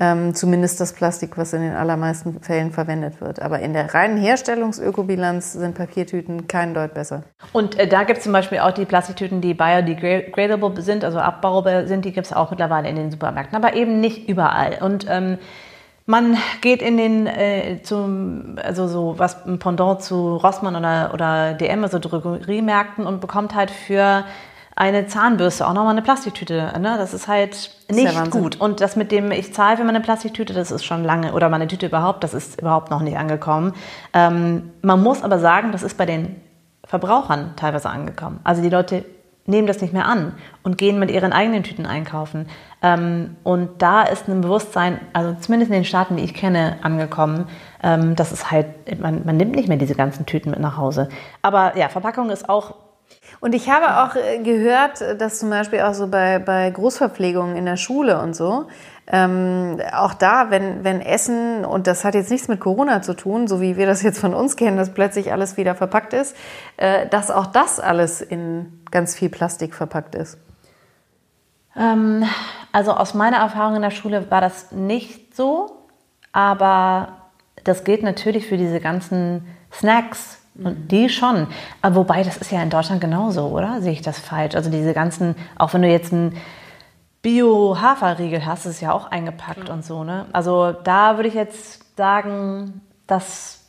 Ähm, 0.00 0.34
zumindest 0.34 0.80
das 0.80 0.94
Plastik, 0.94 1.38
was 1.38 1.52
in 1.52 1.60
den 1.60 1.74
allermeisten 1.74 2.40
Fällen 2.40 2.72
verwendet 2.72 3.20
wird. 3.20 3.40
Aber 3.40 3.60
in 3.60 3.72
der 3.72 3.94
reinen 3.94 4.16
Herstellungsökobilanz 4.16 5.52
sind 5.52 5.76
Papiertüten 5.76 6.48
kein 6.48 6.74
Deut 6.74 6.94
besser. 6.94 7.22
Und 7.52 7.78
äh, 7.78 7.86
da 7.86 8.02
gibt 8.04 8.18
es 8.18 8.24
zum 8.24 8.32
Beispiel 8.32 8.58
auch 8.58 8.72
die 8.72 8.84
Plastiktüten, 8.84 9.40
die 9.40 9.54
biodegradable 9.54 10.80
sind, 10.82 11.04
also 11.04 11.18
abbaubar 11.18 11.86
sind, 11.86 12.04
die 12.04 12.12
gibt 12.12 12.26
es 12.26 12.32
auch 12.32 12.50
mittlerweile 12.50 12.88
in 12.88 12.96
den 12.96 13.10
Supermärkten, 13.10 13.54
aber 13.54 13.74
eben 13.76 14.00
nicht 14.00 14.28
überall. 14.28 14.78
Und 14.80 15.06
ähm, 15.08 15.38
man 16.06 16.36
geht 16.60 16.82
in 16.82 16.96
den, 16.96 17.26
äh, 17.26 17.80
zum, 17.82 18.56
also 18.62 18.88
so 18.88 19.14
was 19.18 19.46
ein 19.46 19.58
Pendant 19.58 20.02
zu 20.02 20.36
Rossmann 20.36 20.76
oder, 20.76 21.10
oder 21.14 21.54
DM, 21.54 21.82
also 21.82 21.98
Drogeriemärkten 21.98 23.06
und 23.06 23.20
bekommt 23.20 23.54
halt 23.54 23.70
für 23.70 24.24
eine 24.74 25.06
Zahnbürste 25.06 25.66
auch 25.66 25.74
nochmal 25.74 25.92
eine 25.92 26.02
Plastiktüte. 26.02 26.72
Ne? 26.80 26.94
Das 26.96 27.12
ist 27.12 27.28
halt 27.28 27.70
nicht 27.90 28.14
Wahnsinn. 28.14 28.42
gut. 28.42 28.60
Und 28.60 28.80
das 28.80 28.96
mit 28.96 29.12
dem, 29.12 29.30
ich 29.30 29.52
zahle 29.52 29.76
für 29.76 29.84
meine 29.84 30.00
Plastiktüte, 30.00 30.54
das 30.54 30.70
ist 30.70 30.84
schon 30.84 31.04
lange, 31.04 31.34
oder 31.34 31.48
meine 31.48 31.68
Tüte 31.68 31.86
überhaupt, 31.86 32.24
das 32.24 32.34
ist 32.34 32.60
überhaupt 32.60 32.90
noch 32.90 33.00
nicht 33.00 33.18
angekommen. 33.18 33.74
Ähm, 34.14 34.70
man 34.80 35.02
muss 35.02 35.22
aber 35.22 35.38
sagen, 35.38 35.72
das 35.72 35.82
ist 35.82 35.98
bei 35.98 36.06
den 36.06 36.36
Verbrauchern 36.84 37.52
teilweise 37.56 37.90
angekommen. 37.90 38.40
Also 38.44 38.62
die 38.62 38.70
Leute 38.70 39.04
nehmen 39.46 39.66
das 39.66 39.80
nicht 39.80 39.92
mehr 39.92 40.06
an 40.06 40.34
und 40.62 40.78
gehen 40.78 40.98
mit 40.98 41.10
ihren 41.10 41.32
eigenen 41.32 41.62
Tüten 41.62 41.86
einkaufen. 41.86 42.48
Ähm, 42.82 43.36
und 43.42 43.82
da 43.82 44.02
ist 44.02 44.28
ein 44.28 44.40
Bewusstsein, 44.40 45.00
also 45.12 45.34
zumindest 45.40 45.70
in 45.70 45.74
den 45.74 45.84
Staaten, 45.84 46.16
die 46.16 46.24
ich 46.24 46.34
kenne, 46.34 46.78
angekommen. 46.82 47.48
Ähm, 47.82 48.14
das 48.16 48.32
ist 48.32 48.50
halt, 48.50 49.00
man, 49.00 49.22
man 49.24 49.36
nimmt 49.36 49.54
nicht 49.54 49.68
mehr 49.68 49.78
diese 49.78 49.94
ganzen 49.94 50.26
Tüten 50.26 50.50
mit 50.50 50.60
nach 50.60 50.76
Hause. 50.76 51.08
Aber 51.42 51.76
ja, 51.76 51.88
Verpackung 51.88 52.30
ist 52.30 52.48
auch 52.48 52.74
Und 53.40 53.54
ich 53.54 53.68
habe 53.68 54.02
auch 54.02 54.14
äh, 54.16 54.38
gehört, 54.42 55.00
dass 55.20 55.38
zum 55.40 55.50
Beispiel 55.50 55.80
auch 55.80 55.94
so 55.94 56.06
bei, 56.06 56.38
bei 56.38 56.70
Großverpflegungen 56.70 57.56
in 57.56 57.64
der 57.66 57.76
Schule 57.76 58.20
und 58.20 58.34
so, 58.34 58.66
ähm, 59.06 59.80
auch 59.92 60.14
da, 60.14 60.50
wenn, 60.50 60.84
wenn 60.84 61.00
Essen, 61.00 61.64
und 61.64 61.86
das 61.86 62.04
hat 62.04 62.14
jetzt 62.14 62.30
nichts 62.30 62.48
mit 62.48 62.60
Corona 62.60 63.02
zu 63.02 63.14
tun, 63.14 63.48
so 63.48 63.60
wie 63.60 63.76
wir 63.76 63.86
das 63.86 64.02
jetzt 64.02 64.18
von 64.18 64.32
uns 64.32 64.56
kennen, 64.56 64.76
dass 64.76 64.94
plötzlich 64.94 65.32
alles 65.32 65.56
wieder 65.56 65.74
verpackt 65.74 66.12
ist, 66.12 66.36
äh, 66.76 67.08
dass 67.08 67.30
auch 67.30 67.46
das 67.46 67.80
alles 67.80 68.20
in 68.20 68.80
ganz 68.90 69.14
viel 69.16 69.28
Plastik 69.28 69.74
verpackt 69.74 70.14
ist. 70.14 70.38
Ähm, 71.76 72.24
also 72.70 72.92
aus 72.92 73.14
meiner 73.14 73.38
Erfahrung 73.38 73.76
in 73.76 73.82
der 73.82 73.90
Schule 73.90 74.30
war 74.30 74.40
das 74.40 74.70
nicht 74.70 75.34
so, 75.34 75.78
aber 76.32 77.08
das 77.64 77.84
gilt 77.84 78.02
natürlich 78.02 78.46
für 78.46 78.56
diese 78.56 78.80
ganzen 78.80 79.46
Snacks 79.72 80.38
und 80.54 80.88
die 80.92 81.08
schon. 81.08 81.48
Aber 81.80 81.96
wobei, 81.96 82.22
das 82.22 82.36
ist 82.36 82.52
ja 82.52 82.62
in 82.62 82.70
Deutschland 82.70 83.00
genauso, 83.00 83.48
oder? 83.48 83.80
Sehe 83.80 83.92
ich 83.92 84.02
das 84.02 84.18
falsch? 84.18 84.54
Also 84.54 84.70
diese 84.70 84.92
ganzen, 84.92 85.34
auch 85.56 85.72
wenn 85.74 85.82
du 85.82 85.88
jetzt 85.88 86.12
einen 86.12 86.36
Bio-Haferriegel 87.22 88.44
hast, 88.44 88.66
ist 88.66 88.80
ja 88.80 88.92
auch 88.92 89.10
eingepackt 89.10 89.70
und 89.70 89.84
so, 89.84 90.02
ne? 90.04 90.26
Also 90.32 90.72
da 90.72 91.16
würde 91.16 91.28
ich 91.28 91.34
jetzt 91.34 91.96
sagen, 91.96 92.80
das 93.06 93.60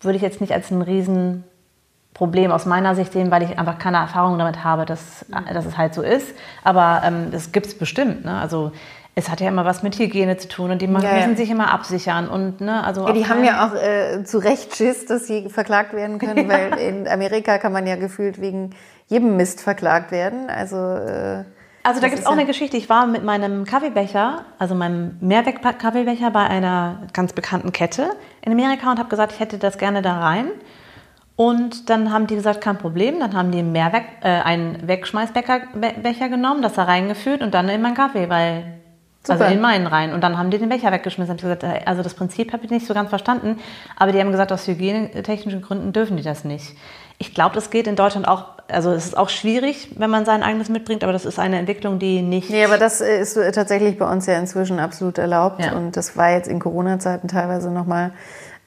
würde 0.00 0.16
ich 0.16 0.22
jetzt 0.22 0.40
nicht 0.40 0.52
als 0.52 0.70
ein 0.70 0.82
Riesenproblem 0.82 2.50
aus 2.50 2.66
meiner 2.66 2.94
Sicht 2.94 3.12
sehen, 3.12 3.30
weil 3.30 3.42
ich 3.44 3.58
einfach 3.58 3.78
keine 3.78 3.98
Erfahrung 3.98 4.38
damit 4.38 4.64
habe, 4.64 4.86
dass, 4.86 5.24
dass 5.52 5.66
es 5.66 5.78
halt 5.78 5.94
so 5.94 6.02
ist. 6.02 6.34
Aber 6.64 7.02
ähm, 7.04 7.30
das 7.30 7.52
gibt 7.52 7.66
es 7.66 7.78
bestimmt. 7.78 8.24
Ne? 8.24 8.40
Also 8.40 8.72
es 9.14 9.30
hat 9.30 9.40
ja 9.40 9.48
immer 9.48 9.64
was 9.64 9.82
mit 9.82 9.98
Hygiene 9.98 10.36
zu 10.36 10.48
tun 10.48 10.70
und 10.70 10.82
die 10.82 10.86
Ja, 10.86 11.00
ja. 11.00 11.14
müssen 11.14 11.36
sich 11.36 11.48
immer 11.50 11.72
absichern. 11.72 12.28
Und, 12.28 12.60
ne, 12.60 12.84
also 12.84 13.06
Ja, 13.06 13.12
die 13.12 13.26
haben 13.26 13.44
ja 13.44 13.66
auch 13.66 13.74
äh, 13.74 14.24
zu 14.24 14.38
Recht 14.38 14.76
Schiss, 14.76 15.06
dass 15.06 15.26
sie 15.26 15.48
verklagt 15.48 15.94
werden 15.94 16.18
können, 16.18 16.48
weil 16.50 16.78
in 16.78 17.08
Amerika 17.08 17.56
kann 17.58 17.72
man 17.72 17.86
ja 17.86 17.96
gefühlt 17.96 18.40
wegen 18.40 18.70
jedem 19.06 19.36
Mist 19.36 19.62
verklagt 19.62 20.10
werden. 20.10 20.50
Also, 20.50 20.76
äh, 20.76 21.44
Also 21.86 22.00
da 22.00 22.08
gibt 22.08 22.18
es 22.20 22.26
auch 22.26 22.30
ja- 22.32 22.38
eine 22.38 22.46
Geschichte. 22.46 22.76
Ich 22.76 22.88
war 22.88 23.06
mit 23.06 23.22
meinem 23.24 23.64
Kaffeebecher, 23.64 24.44
also 24.58 24.74
meinem 24.74 25.16
Mehrweg-Kaffeebecher 25.20 26.30
bei 26.30 26.44
einer 26.46 27.02
ganz 27.12 27.32
bekannten 27.32 27.72
Kette 27.72 28.10
in 28.42 28.52
Amerika 28.52 28.90
und 28.90 28.98
habe 28.98 29.08
gesagt, 29.08 29.32
ich 29.32 29.40
hätte 29.40 29.58
das 29.58 29.78
gerne 29.78 30.02
da 30.02 30.18
rein. 30.20 30.48
Und 31.36 31.90
dann 31.90 32.12
haben 32.12 32.26
die 32.26 32.34
gesagt, 32.34 32.60
kein 32.62 32.78
Problem. 32.78 33.20
Dann 33.20 33.34
haben 33.34 33.50
die 33.52 33.58
einen, 33.58 33.70
Mehrweg, 33.70 34.04
äh, 34.22 34.28
einen 34.40 34.88
Wegschmeißbecher 34.88 35.60
Be- 35.74 35.94
Becher 36.02 36.28
genommen, 36.28 36.62
das 36.62 36.72
da 36.74 36.84
reingefüllt 36.84 37.42
und 37.42 37.52
dann 37.54 37.68
in 37.68 37.82
meinen 37.82 37.94
Kaffee, 37.94 38.28
weil 38.30 38.64
also 39.28 39.42
Super. 39.42 39.52
in 39.52 39.60
meinen 39.60 39.86
rein. 39.86 40.12
Und 40.14 40.22
dann 40.22 40.38
haben 40.38 40.50
die 40.50 40.58
den 40.58 40.68
Becher 40.68 40.92
weggeschmissen. 40.92 41.36
Gesagt, 41.36 41.62
äh, 41.64 41.80
also 41.84 42.02
das 42.02 42.14
Prinzip 42.14 42.52
habe 42.52 42.64
ich 42.64 42.70
nicht 42.70 42.86
so 42.86 42.94
ganz 42.94 43.10
verstanden. 43.10 43.58
Aber 43.96 44.12
die 44.12 44.20
haben 44.20 44.30
gesagt, 44.32 44.50
aus 44.52 44.66
hygienetechnischen 44.66 45.62
Gründen 45.62 45.92
dürfen 45.92 46.16
die 46.16 46.22
das 46.22 46.44
nicht. 46.44 46.74
Ich 47.18 47.34
glaube, 47.34 47.54
das 47.54 47.70
geht 47.70 47.86
in 47.86 47.96
Deutschland 47.96 48.28
auch, 48.28 48.44
also 48.68 48.90
es 48.90 49.06
ist 49.06 49.16
auch 49.16 49.28
schwierig, 49.28 49.90
wenn 49.96 50.10
man 50.10 50.24
sein 50.24 50.42
eigenes 50.42 50.68
mitbringt, 50.68 51.02
aber 51.02 51.12
das 51.12 51.24
ist 51.24 51.38
eine 51.38 51.58
Entwicklung, 51.58 51.98
die 51.98 52.22
nicht. 52.22 52.50
Nee, 52.50 52.64
aber 52.64 52.78
das 52.78 53.00
ist 53.00 53.38
tatsächlich 53.54 53.98
bei 53.98 54.10
uns 54.10 54.26
ja 54.26 54.38
inzwischen 54.38 54.78
absolut 54.80 55.18
erlaubt. 55.18 55.64
Ja. 55.64 55.72
Und 55.72 55.96
das 55.96 56.16
war 56.16 56.32
jetzt 56.32 56.48
in 56.48 56.58
Corona-Zeiten 56.58 57.28
teilweise 57.28 57.70
nochmal, 57.70 58.12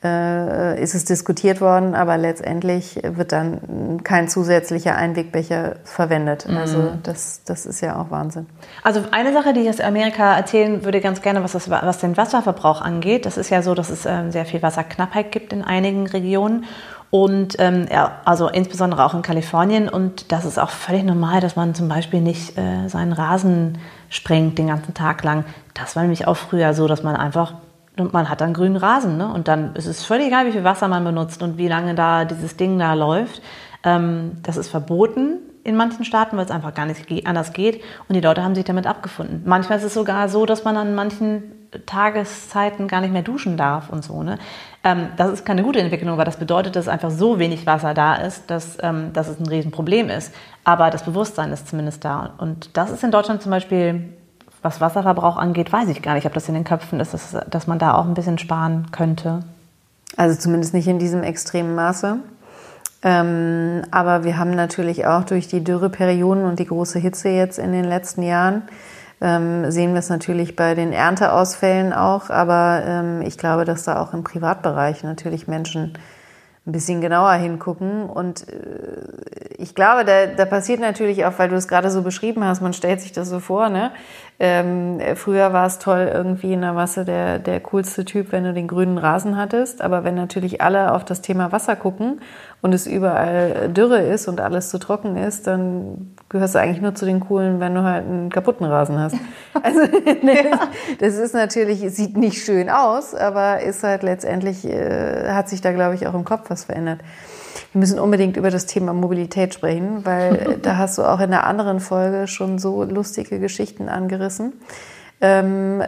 äh, 0.03 0.81
ist 0.81 0.95
es 0.95 1.03
diskutiert 1.03 1.59
worden, 1.59 1.93
aber 1.93 2.17
letztendlich 2.17 3.01
wird 3.03 3.33
dann 3.33 4.01
kein 4.03 4.29
zusätzlicher 4.29 4.95
Einwegbecher 4.95 5.75
verwendet. 5.83 6.47
Mhm. 6.47 6.57
Also 6.57 6.91
das, 7.03 7.43
das 7.43 7.65
ist 7.65 7.81
ja 7.81 7.99
auch 8.01 8.09
Wahnsinn. 8.09 8.45
Also 8.81 9.03
eine 9.11 9.33
Sache, 9.33 9.51
die 9.53 9.61
ich 9.61 9.69
aus 9.69 9.81
Amerika 9.81 10.37
erzählen 10.37 10.85
würde, 10.85 11.01
ganz 11.01 11.21
gerne, 11.21 11.43
was, 11.43 11.51
das, 11.51 11.69
was 11.69 11.97
den 11.97 12.15
Wasserverbrauch 12.15 12.81
angeht. 12.81 13.25
Das 13.25 13.37
ist 13.37 13.49
ja 13.49 13.61
so, 13.61 13.75
dass 13.75 13.89
es 13.89 14.05
ähm, 14.05 14.31
sehr 14.31 14.45
viel 14.45 14.61
Wasserknappheit 14.61 15.31
gibt 15.33 15.51
in 15.51 15.63
einigen 15.63 16.07
Regionen. 16.07 16.63
Und 17.11 17.55
ähm, 17.57 17.87
ja, 17.91 18.19
also 18.25 18.49
insbesondere 18.49 19.03
auch 19.03 19.13
in 19.13 19.21
Kalifornien. 19.21 19.89
Und 19.89 20.31
das 20.31 20.45
ist 20.45 20.59
auch 20.59 20.69
völlig 20.69 21.03
normal, 21.03 21.41
dass 21.41 21.55
man 21.55 21.73
zum 21.73 21.87
Beispiel 21.87 22.21
nicht 22.21 22.57
äh, 22.57 22.87
seinen 22.87 23.13
Rasen 23.13 23.79
sprengt 24.09 24.57
den 24.57 24.67
ganzen 24.67 24.93
Tag 24.93 25.23
lang. 25.23 25.45
Das 25.73 25.95
war 25.95 26.03
nämlich 26.03 26.27
auch 26.27 26.37
früher 26.37 26.73
so, 26.73 26.87
dass 26.87 27.01
man 27.01 27.15
einfach, 27.15 27.53
man 27.95 28.29
hat 28.29 28.41
dann 28.41 28.53
grünen 28.53 28.75
Rasen. 28.75 29.17
Ne? 29.17 29.31
Und 29.31 29.47
dann 29.47 29.75
ist 29.75 29.87
es 29.87 30.03
völlig 30.03 30.27
egal, 30.27 30.45
wie 30.45 30.51
viel 30.51 30.63
Wasser 30.63 30.87
man 30.87 31.03
benutzt 31.03 31.41
und 31.41 31.57
wie 31.57 31.67
lange 31.67 31.95
da 31.95 32.25
dieses 32.25 32.57
Ding 32.57 32.77
da 32.77 32.93
läuft. 32.93 33.41
Ähm, 33.83 34.33
das 34.43 34.57
ist 34.57 34.69
verboten 34.69 35.39
in 35.63 35.75
manchen 35.75 36.05
Staaten, 36.05 36.37
weil 36.37 36.45
es 36.45 36.51
einfach 36.51 36.75
gar 36.75 36.85
nicht 36.85 37.25
anders 37.25 37.53
geht. 37.53 37.81
Und 38.07 38.15
die 38.15 38.21
Leute 38.21 38.43
haben 38.43 38.55
sich 38.55 38.65
damit 38.65 38.85
abgefunden. 38.85 39.41
Manchmal 39.45 39.79
ist 39.79 39.83
es 39.83 39.93
sogar 39.95 40.29
so, 40.29 40.45
dass 40.45 40.63
man 40.63 40.77
an 40.77 40.93
manchen 40.93 41.58
Tageszeiten 41.85 42.87
gar 42.87 43.01
nicht 43.01 43.13
mehr 43.13 43.21
duschen 43.21 43.57
darf 43.57 43.89
und 43.89 44.03
so. 44.03 44.23
Ne? 44.23 44.39
Ähm, 44.83 45.09
das 45.17 45.31
ist 45.31 45.45
keine 45.45 45.63
gute 45.63 45.79
Entwicklung, 45.79 46.17
weil 46.17 46.25
das 46.25 46.37
bedeutet, 46.37 46.75
dass 46.75 46.87
einfach 46.87 47.11
so 47.11 47.39
wenig 47.39 47.65
Wasser 47.65 47.93
da 47.93 48.15
ist, 48.15 48.49
dass, 48.49 48.77
ähm, 48.81 49.13
dass 49.13 49.27
es 49.27 49.39
ein 49.39 49.47
Riesenproblem 49.47 50.09
ist. 50.09 50.33
Aber 50.63 50.89
das 50.89 51.03
Bewusstsein 51.03 51.51
ist 51.51 51.67
zumindest 51.67 52.03
da. 52.03 52.31
Und 52.37 52.75
das 52.77 52.89
ist 52.89 53.03
in 53.03 53.11
Deutschland 53.11 53.41
zum 53.41 53.51
Beispiel, 53.51 54.13
was 54.61 54.81
Wasserverbrauch 54.81 55.37
angeht, 55.37 55.71
weiß 55.71 55.89
ich 55.89 56.01
gar 56.01 56.15
nicht, 56.15 56.25
ob 56.25 56.33
das 56.33 56.47
in 56.47 56.55
den 56.55 56.63
Köpfen 56.63 56.99
ist, 56.99 57.13
dass, 57.13 57.37
dass 57.49 57.67
man 57.67 57.79
da 57.79 57.95
auch 57.95 58.05
ein 58.05 58.13
bisschen 58.13 58.37
sparen 58.37 58.87
könnte. 58.91 59.43
Also 60.17 60.37
zumindest 60.37 60.73
nicht 60.73 60.87
in 60.87 60.99
diesem 60.99 61.23
extremen 61.23 61.75
Maße. 61.75 62.17
Ähm, 63.01 63.83
aber 63.91 64.23
wir 64.23 64.37
haben 64.37 64.51
natürlich 64.51 65.05
auch 65.05 65.23
durch 65.23 65.47
die 65.47 65.63
Dürreperioden 65.63 66.43
und 66.43 66.59
die 66.59 66.65
große 66.65 66.99
Hitze 66.99 67.29
jetzt 67.29 67.57
in 67.57 67.71
den 67.71 67.85
letzten 67.85 68.23
Jahren, 68.23 68.63
ähm, 69.21 69.69
sehen 69.71 69.93
wir 69.93 69.99
es 69.99 70.09
natürlich 70.09 70.55
bei 70.55 70.75
den 70.75 70.93
Ernteausfällen 70.93 71.93
auch. 71.93 72.29
Aber 72.29 72.83
ähm, 72.85 73.21
ich 73.21 73.37
glaube, 73.37 73.65
dass 73.65 73.83
da 73.83 74.01
auch 74.01 74.13
im 74.13 74.23
Privatbereich 74.23 75.03
natürlich 75.03 75.47
Menschen 75.47 75.93
ein 76.65 76.71
bisschen 76.71 77.01
genauer 77.01 77.33
hingucken. 77.33 78.09
Und 78.09 78.47
äh, 78.47 78.53
ich 79.57 79.75
glaube, 79.75 80.05
da, 80.05 80.27
da 80.27 80.45
passiert 80.45 80.79
natürlich 80.79 81.25
auch, 81.25 81.33
weil 81.37 81.49
du 81.49 81.55
es 81.55 81.67
gerade 81.67 81.89
so 81.89 82.01
beschrieben 82.01 82.43
hast, 82.43 82.61
man 82.61 82.73
stellt 82.73 83.01
sich 83.01 83.11
das 83.11 83.29
so 83.29 83.39
vor, 83.39 83.69
ne? 83.69 83.91
Ähm, 84.41 85.01
früher 85.15 85.51
war 85.51 85.65
es 85.65 85.79
toll, 85.79 86.09
irgendwie 86.13 86.53
in 86.53 86.61
der 86.61 86.71
Masse 86.71 87.03
der, 87.03 87.39
der 87.39 87.59
coolste 87.59 88.05
Typ, 88.05 88.31
wenn 88.31 88.45
du 88.45 88.53
den 88.53 88.69
grünen 88.69 88.97
Rasen 88.97 89.35
hattest. 89.35 89.81
Aber 89.81 90.05
wenn 90.05 90.15
natürlich 90.15 90.61
alle 90.61 90.93
auf 90.93 91.03
das 91.03 91.21
Thema 91.21 91.51
Wasser 91.51 91.75
gucken 91.75 92.21
und 92.61 92.73
es 92.73 92.87
überall 92.87 93.67
Dürre 93.69 94.01
ist 94.01 94.29
und 94.29 94.39
alles 94.39 94.69
zu 94.69 94.77
trocken 94.77 95.17
ist, 95.17 95.47
dann 95.47 96.15
gehörst 96.29 96.55
du 96.55 96.59
eigentlich 96.59 96.81
nur 96.81 96.95
zu 96.95 97.05
den 97.05 97.19
coolen, 97.19 97.59
wenn 97.59 97.73
du 97.73 97.83
halt 97.83 98.05
einen 98.05 98.29
kaputten 98.29 98.65
Rasen 98.65 98.99
hast. 98.99 99.15
Also 99.61 99.81
das 100.99 101.15
ist 101.15 101.33
natürlich, 101.33 101.81
sieht 101.93 102.15
nicht 102.15 102.43
schön 102.43 102.69
aus, 102.69 103.13
aber 103.13 103.61
ist 103.61 103.83
halt 103.83 104.03
letztendlich, 104.03 104.63
äh, 104.63 105.31
hat 105.31 105.49
sich 105.49 105.59
da, 105.59 105.73
glaube 105.73 105.95
ich, 105.95 106.07
auch 106.07 106.13
im 106.13 106.23
Kopf 106.23 106.49
was 106.49 106.65
verändert. 106.65 106.99
Wir 107.73 107.79
müssen 107.79 107.99
unbedingt 107.99 108.37
über 108.37 108.51
das 108.51 108.67
Thema 108.67 108.93
Mobilität 108.93 109.53
sprechen, 109.53 110.05
weil 110.05 110.59
da 110.61 110.77
hast 110.77 110.97
du 110.97 111.03
auch 111.03 111.19
in 111.19 111.31
der 111.31 111.45
anderen 111.45 111.79
Folge 111.79 112.27
schon 112.27 112.59
so 112.59 112.83
lustige 112.83 113.39
Geschichten 113.39 113.89
angerissen. 113.89 114.53
Ähm, 115.19 115.83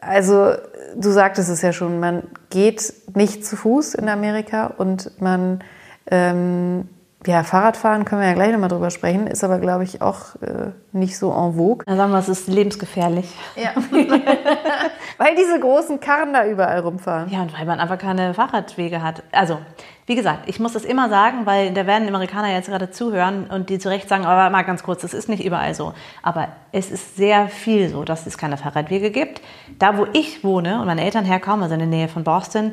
also 0.00 0.52
du 0.94 1.10
sagtest 1.10 1.48
es 1.48 1.62
ja 1.62 1.72
schon, 1.72 1.98
man 1.98 2.22
geht 2.50 2.92
nicht 3.14 3.44
zu 3.44 3.56
Fuß 3.56 3.94
in 3.94 4.08
Amerika 4.08 4.66
und 4.66 5.20
man 5.20 5.64
ähm, 6.10 6.88
ja, 7.26 7.42
Fahrradfahren 7.44 8.06
können 8.06 8.22
wir 8.22 8.28
ja 8.28 8.34
gleich 8.34 8.50
nochmal 8.50 8.70
drüber 8.70 8.90
sprechen, 8.90 9.26
ist 9.26 9.44
aber, 9.44 9.58
glaube 9.58 9.84
ich, 9.84 10.00
auch 10.00 10.36
äh, 10.36 10.70
nicht 10.92 11.18
so 11.18 11.30
en 11.32 11.54
vogue. 11.54 11.84
Dann 11.84 11.98
sagen 11.98 12.12
wir, 12.12 12.18
es 12.18 12.30
ist 12.30 12.48
lebensgefährlich. 12.48 13.30
Ja. 13.56 13.72
weil 15.18 15.36
diese 15.36 15.60
großen 15.60 16.00
Karren 16.00 16.32
da 16.32 16.46
überall 16.46 16.80
rumfahren. 16.80 17.28
Ja, 17.30 17.42
und 17.42 17.52
weil 17.58 17.66
man 17.66 17.78
einfach 17.78 17.98
keine 17.98 18.32
Fahrradwege 18.32 19.02
hat. 19.02 19.22
Also, 19.32 19.58
wie 20.06 20.14
gesagt, 20.14 20.48
ich 20.48 20.60
muss 20.60 20.72
das 20.72 20.84
immer 20.84 21.10
sagen, 21.10 21.44
weil 21.44 21.74
da 21.74 21.86
werden 21.86 22.08
Amerikaner 22.08 22.52
jetzt 22.54 22.70
gerade 22.70 22.90
zuhören 22.90 23.48
und 23.50 23.68
die 23.68 23.78
zu 23.78 23.90
Recht 23.90 24.08
sagen, 24.08 24.24
aber 24.24 24.48
mal 24.48 24.62
ganz 24.62 24.82
kurz, 24.82 25.02
das 25.02 25.12
ist 25.12 25.28
nicht 25.28 25.44
überall 25.44 25.74
so. 25.74 25.92
Aber 26.22 26.48
es 26.72 26.90
ist 26.90 27.16
sehr 27.16 27.48
viel 27.48 27.90
so, 27.90 28.02
dass 28.02 28.26
es 28.26 28.38
keine 28.38 28.56
Fahrradwege 28.56 29.10
gibt. 29.10 29.42
Da, 29.78 29.98
wo 29.98 30.06
ich 30.14 30.42
wohne 30.42 30.80
und 30.80 30.86
meine 30.86 31.04
Eltern 31.04 31.26
herkommen, 31.26 31.62
also 31.64 31.74
in 31.74 31.80
der 31.80 31.88
Nähe 31.88 32.08
von 32.08 32.24
Boston, 32.24 32.72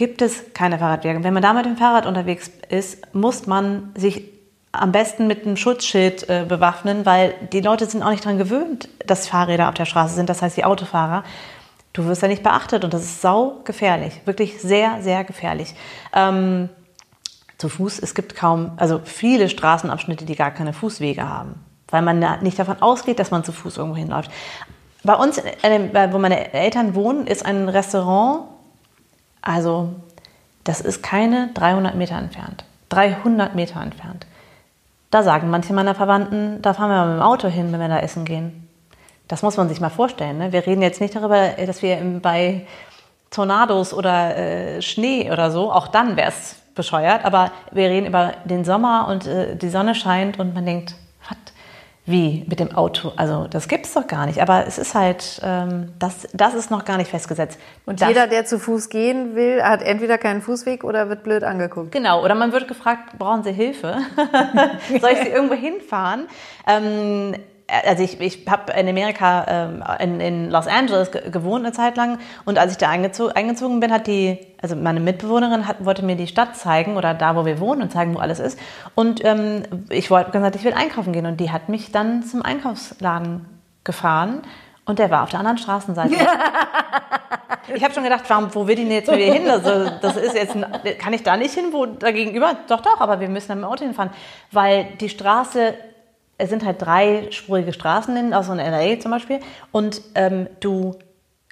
gibt 0.00 0.22
es 0.22 0.54
keine 0.54 0.78
Fahrradwege. 0.78 1.22
Wenn 1.22 1.34
man 1.34 1.42
da 1.42 1.52
mit 1.52 1.66
dem 1.66 1.76
Fahrrad 1.76 2.06
unterwegs 2.06 2.50
ist, 2.70 3.14
muss 3.14 3.46
man 3.46 3.92
sich 3.94 4.24
am 4.72 4.92
besten 4.92 5.26
mit 5.26 5.44
einem 5.44 5.58
Schutzschild 5.58 6.26
äh, 6.30 6.46
bewaffnen, 6.48 7.04
weil 7.04 7.34
die 7.52 7.60
Leute 7.60 7.84
sind 7.84 8.02
auch 8.02 8.08
nicht 8.08 8.24
daran 8.24 8.38
gewöhnt, 8.38 8.88
dass 9.04 9.28
Fahrräder 9.28 9.68
auf 9.68 9.74
der 9.74 9.84
Straße 9.84 10.14
sind, 10.14 10.30
das 10.30 10.40
heißt 10.40 10.56
die 10.56 10.64
Autofahrer. 10.64 11.22
Du 11.92 12.06
wirst 12.06 12.22
ja 12.22 12.28
nicht 12.28 12.42
beachtet 12.42 12.82
und 12.82 12.94
das 12.94 13.02
ist 13.02 13.20
sau 13.20 13.60
gefährlich, 13.64 14.22
wirklich 14.24 14.62
sehr, 14.62 15.02
sehr 15.02 15.22
gefährlich. 15.22 15.74
Ähm, 16.14 16.70
zu 17.58 17.68
Fuß, 17.68 17.98
es 17.98 18.14
gibt 18.14 18.34
kaum, 18.34 18.70
also 18.78 19.02
viele 19.04 19.50
Straßenabschnitte, 19.50 20.24
die 20.24 20.34
gar 20.34 20.50
keine 20.50 20.72
Fußwege 20.72 21.28
haben, 21.28 21.56
weil 21.90 22.00
man 22.00 22.24
nicht 22.40 22.58
davon 22.58 22.80
ausgeht, 22.80 23.18
dass 23.18 23.30
man 23.30 23.44
zu 23.44 23.52
Fuß 23.52 23.76
irgendwo 23.76 23.98
hinläuft. 23.98 24.30
Bei 25.04 25.14
uns, 25.16 25.36
äh, 25.36 26.10
wo 26.10 26.16
meine 26.16 26.54
Eltern 26.54 26.94
wohnen, 26.94 27.26
ist 27.26 27.44
ein 27.44 27.68
Restaurant 27.68 28.44
also 29.42 29.94
das 30.64 30.80
ist 30.80 31.02
keine 31.02 31.50
300 31.54 31.94
Meter 31.94 32.16
entfernt. 32.16 32.64
300 32.90 33.54
Meter 33.54 33.80
entfernt. 33.80 34.26
Da 35.10 35.22
sagen 35.22 35.50
manche 35.50 35.72
meiner 35.72 35.94
Verwandten, 35.94 36.62
da 36.62 36.74
fahren 36.74 36.90
wir 36.90 36.96
mal 36.96 37.08
mit 37.08 37.16
dem 37.16 37.22
Auto 37.22 37.48
hin, 37.48 37.72
wenn 37.72 37.80
wir 37.80 37.88
da 37.88 37.98
essen 37.98 38.24
gehen. 38.24 38.68
Das 39.28 39.42
muss 39.42 39.56
man 39.56 39.68
sich 39.68 39.80
mal 39.80 39.90
vorstellen. 39.90 40.38
Ne? 40.38 40.52
Wir 40.52 40.66
reden 40.66 40.82
jetzt 40.82 41.00
nicht 41.00 41.14
darüber, 41.14 41.50
dass 41.50 41.82
wir 41.82 41.96
bei 42.22 42.66
Tornados 43.30 43.94
oder 43.94 44.36
äh, 44.36 44.82
Schnee 44.82 45.30
oder 45.30 45.50
so, 45.50 45.72
auch 45.72 45.88
dann 45.88 46.16
wäre 46.16 46.28
es 46.28 46.56
bescheuert, 46.74 47.24
aber 47.24 47.52
wir 47.70 47.88
reden 47.88 48.06
über 48.06 48.34
den 48.44 48.64
Sommer 48.64 49.06
und 49.08 49.26
äh, 49.26 49.56
die 49.56 49.68
Sonne 49.68 49.94
scheint 49.94 50.38
und 50.38 50.54
man 50.54 50.66
denkt, 50.66 50.94
wie 52.06 52.44
mit 52.48 52.60
dem 52.60 52.74
Auto? 52.74 53.12
Also 53.16 53.46
das 53.48 53.68
gibt 53.68 53.86
es 53.86 53.94
doch 53.94 54.06
gar 54.06 54.26
nicht. 54.26 54.40
Aber 54.40 54.66
es 54.66 54.78
ist 54.78 54.94
halt, 54.94 55.40
ähm, 55.44 55.92
das, 55.98 56.28
das 56.32 56.54
ist 56.54 56.70
noch 56.70 56.84
gar 56.84 56.96
nicht 56.96 57.10
festgesetzt. 57.10 57.58
Und 57.86 58.00
das, 58.00 58.08
jeder, 58.08 58.26
der 58.26 58.44
zu 58.44 58.58
Fuß 58.58 58.88
gehen 58.88 59.34
will, 59.34 59.62
hat 59.62 59.82
entweder 59.82 60.18
keinen 60.18 60.42
Fußweg 60.42 60.82
oder 60.84 61.08
wird 61.08 61.22
blöd 61.22 61.44
angeguckt. 61.44 61.92
Genau, 61.92 62.24
oder 62.24 62.34
man 62.34 62.52
wird 62.52 62.68
gefragt, 62.68 63.18
brauchen 63.18 63.42
Sie 63.42 63.52
Hilfe? 63.52 63.98
Soll 65.00 65.10
ich 65.12 65.20
Sie 65.20 65.28
irgendwo 65.32 65.54
hinfahren? 65.54 66.26
Ähm, 66.66 67.34
also 67.84 68.02
ich, 68.02 68.20
ich 68.20 68.46
habe 68.48 68.72
in 68.72 68.88
Amerika, 68.88 69.44
ähm, 69.48 69.84
in, 69.98 70.20
in, 70.20 70.50
Los 70.50 70.66
Angeles 70.66 71.10
gewohnt 71.10 71.64
eine 71.64 71.72
Zeit 71.72 71.96
lang 71.96 72.18
und 72.44 72.58
als 72.58 72.72
ich 72.72 72.78
da 72.78 72.88
eingezogen, 72.88 73.34
eingezogen 73.34 73.80
bin, 73.80 73.92
hat 73.92 74.06
die, 74.06 74.38
also 74.60 74.76
meine 74.76 75.00
Mitbewohnerin 75.00 75.66
hat, 75.66 75.84
wollte 75.84 76.04
mir 76.04 76.16
die 76.16 76.26
Stadt 76.26 76.56
zeigen 76.56 76.96
oder 76.96 77.14
da, 77.14 77.36
wo 77.36 77.44
wir 77.44 77.60
wohnen 77.60 77.82
und 77.82 77.92
zeigen, 77.92 78.14
wo 78.14 78.18
alles 78.18 78.40
ist. 78.40 78.58
Und 78.94 79.24
ähm, 79.24 79.62
ich 79.88 80.10
wollte 80.10 80.30
gesagt, 80.30 80.56
ich 80.56 80.64
will 80.64 80.74
einkaufen 80.74 81.12
gehen 81.12 81.26
und 81.26 81.38
die 81.38 81.50
hat 81.50 81.68
mich 81.68 81.92
dann 81.92 82.22
zum 82.22 82.42
Einkaufsladen 82.42 83.46
gefahren 83.84 84.42
und 84.84 84.98
der 84.98 85.10
war 85.10 85.22
auf 85.22 85.30
der 85.30 85.38
anderen 85.38 85.58
Straßenseite. 85.58 86.14
ich 87.74 87.84
habe 87.84 87.94
schon 87.94 88.04
gedacht, 88.04 88.24
warum, 88.28 88.54
wo 88.54 88.66
will 88.66 88.74
die 88.74 88.84
denn 88.84 88.92
jetzt 88.92 89.10
wieder 89.10 89.32
hin? 89.32 89.48
Also, 89.48 89.90
das 90.00 90.16
ist 90.16 90.34
jetzt, 90.34 90.56
kann 90.98 91.12
ich 91.12 91.22
da 91.22 91.36
nicht 91.36 91.54
hin, 91.54 91.66
wo 91.72 91.86
da 91.86 92.10
gegenüber? 92.10 92.56
Doch, 92.68 92.80
doch, 92.80 93.00
aber 93.00 93.20
wir 93.20 93.28
müssen 93.28 93.48
dann 93.48 93.58
mit 93.58 93.66
dem 93.66 93.72
Auto 93.72 93.84
hinfahren, 93.84 94.10
weil 94.50 94.86
die 95.00 95.08
Straße 95.08 95.74
es 96.40 96.50
sind 96.50 96.64
halt 96.64 96.82
dreispurige 96.82 97.72
Straßen, 97.72 98.16
in, 98.16 98.32
also 98.32 98.52
in 98.52 98.58
LA 98.58 98.98
zum 98.98 99.10
Beispiel, 99.10 99.40
und 99.72 100.00
ähm, 100.14 100.48
du 100.60 100.96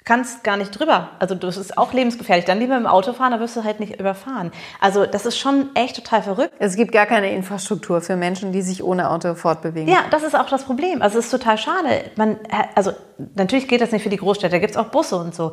kannst 0.09 0.43
gar 0.43 0.57
nicht 0.57 0.71
drüber. 0.71 1.09
Also 1.19 1.35
das 1.35 1.55
ist 1.55 1.77
auch 1.77 1.93
lebensgefährlich. 1.93 2.45
Dann 2.45 2.57
lieber 2.57 2.75
im 2.75 2.87
Auto 2.87 3.13
fahren, 3.13 3.31
da 3.31 3.39
wirst 3.39 3.55
du 3.55 3.63
halt 3.63 3.79
nicht 3.79 3.99
überfahren. 3.99 4.51
Also 4.79 5.05
das 5.05 5.27
ist 5.27 5.37
schon 5.37 5.69
echt 5.75 5.97
total 5.97 6.23
verrückt. 6.23 6.53
Es 6.57 6.75
gibt 6.75 6.91
gar 6.91 7.05
keine 7.05 7.31
Infrastruktur 7.31 8.01
für 8.01 8.15
Menschen, 8.15 8.51
die 8.51 8.63
sich 8.63 8.83
ohne 8.83 9.11
Auto 9.11 9.35
fortbewegen. 9.35 9.87
Ja, 9.87 9.99
das 10.09 10.23
ist 10.23 10.35
auch 10.35 10.49
das 10.49 10.63
Problem. 10.63 11.03
Also 11.03 11.19
es 11.19 11.25
ist 11.25 11.31
total 11.31 11.59
schade. 11.59 12.05
Man, 12.15 12.37
also 12.73 12.93
natürlich 13.35 13.67
geht 13.67 13.81
das 13.81 13.91
nicht 13.91 14.01
für 14.01 14.09
die 14.09 14.17
Großstädte, 14.17 14.53
da 14.53 14.59
gibt 14.59 14.71
es 14.71 14.77
auch 14.77 14.87
Busse 14.87 15.15
und 15.17 15.35
so. 15.35 15.51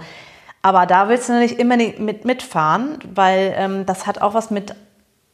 Aber 0.63 0.87
da 0.87 1.09
willst 1.11 1.29
du 1.29 1.39
nicht 1.39 1.59
immer 1.59 1.77
mit, 1.77 2.25
mitfahren, 2.25 2.99
weil 3.15 3.55
ähm, 3.59 3.85
das 3.85 4.07
hat 4.07 4.23
auch 4.23 4.33
was 4.33 4.51
mit 4.51 4.75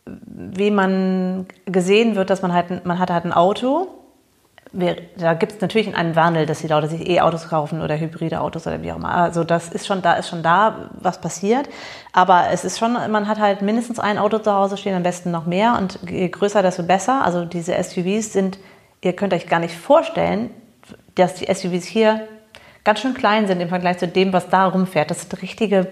wie 0.04 0.71
man 0.71 1.47
gesehen 1.66 2.16
wird, 2.16 2.30
dass 2.30 2.42
man 2.42 2.52
halt, 2.52 2.85
man 2.85 2.99
hat 2.99 3.11
halt 3.11 3.25
ein 3.25 3.32
Auto. 3.32 3.88
Da 5.18 5.35
gibt 5.35 5.52
es 5.52 5.61
natürlich 5.61 5.94
einen 5.94 6.16
Wandel, 6.16 6.47
dass 6.47 6.61
die 6.61 6.66
Leute 6.66 6.88
sich 6.88 7.06
E-Autos 7.06 7.49
kaufen 7.49 7.82
oder 7.82 7.99
hybride 7.99 8.40
Autos 8.40 8.66
oder 8.66 8.82
wie 8.82 8.90
auch 8.90 8.97
immer. 8.97 9.14
Also 9.14 9.44
das 9.44 9.68
ist 9.68 9.87
schon 9.87 10.00
da, 10.00 10.14
ist 10.14 10.30
schon 10.30 10.42
da, 10.42 10.90
was 10.99 11.21
passiert. 11.21 11.68
Aber 12.12 12.47
es 12.50 12.64
ist 12.64 12.78
schon, 12.78 12.92
man 12.92 13.28
hat 13.28 13.38
halt 13.38 13.61
mindestens 13.61 13.99
ein 13.99 14.16
Auto 14.16 14.38
zu 14.38 14.52
Hause 14.52 14.78
stehen, 14.78 14.97
am 14.97 15.02
besten 15.02 15.30
noch 15.30 15.44
mehr. 15.44 15.76
Und 15.78 15.99
je 16.09 16.26
größer, 16.28 16.62
desto 16.62 16.85
besser. 16.85 17.23
Also 17.23 17.44
diese 17.44 17.75
SUVs 17.82 18.32
sind, 18.32 18.59
ihr 19.02 19.12
könnt 19.12 19.35
euch 19.35 19.47
gar 19.47 19.61
nicht 19.61 19.76
vorstellen, 19.76 20.50
dass 21.16 21.35
die 21.35 21.52
SUVs 21.52 21.85
hier 21.85 22.26
ganz 22.82 23.00
schön 23.00 23.12
klein 23.12 23.47
sind 23.47 23.61
im 23.61 23.68
Vergleich 23.68 23.99
zu 23.99 24.09
dem, 24.09 24.32
was 24.32 24.49
da 24.49 24.66
rumfährt. 24.66 25.11
Das 25.11 25.21
sind 25.21 25.42
richtige 25.42 25.87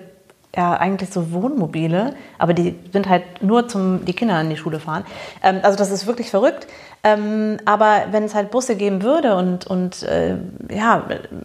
ja 0.57 0.75
eigentlich 0.75 1.11
so 1.11 1.33
Wohnmobile, 1.33 2.14
aber 2.38 2.54
die 2.54 2.76
sind 2.92 3.09
halt 3.09 3.42
nur 3.42 3.69
zum 3.69 4.04
die 4.04 4.14
Kinder 4.14 4.40
in 4.40 4.50
die 4.50 4.57
Schule 4.57 4.80
fahren. 4.80 5.04
Ähm, 5.42 5.61
also 5.62 5.78
das 5.78 5.90
ist 5.90 6.07
wirklich 6.07 6.30
verrückt. 6.30 6.66
Ähm, 7.02 7.57
aber 7.64 8.07
wenn 8.11 8.25
es 8.25 8.35
halt 8.35 8.50
Busse 8.50 8.76
geben 8.76 9.02
würde 9.02 9.35
und, 9.37 9.66
und 9.66 10.02
äh, 10.02 10.37
ja, 10.71 11.04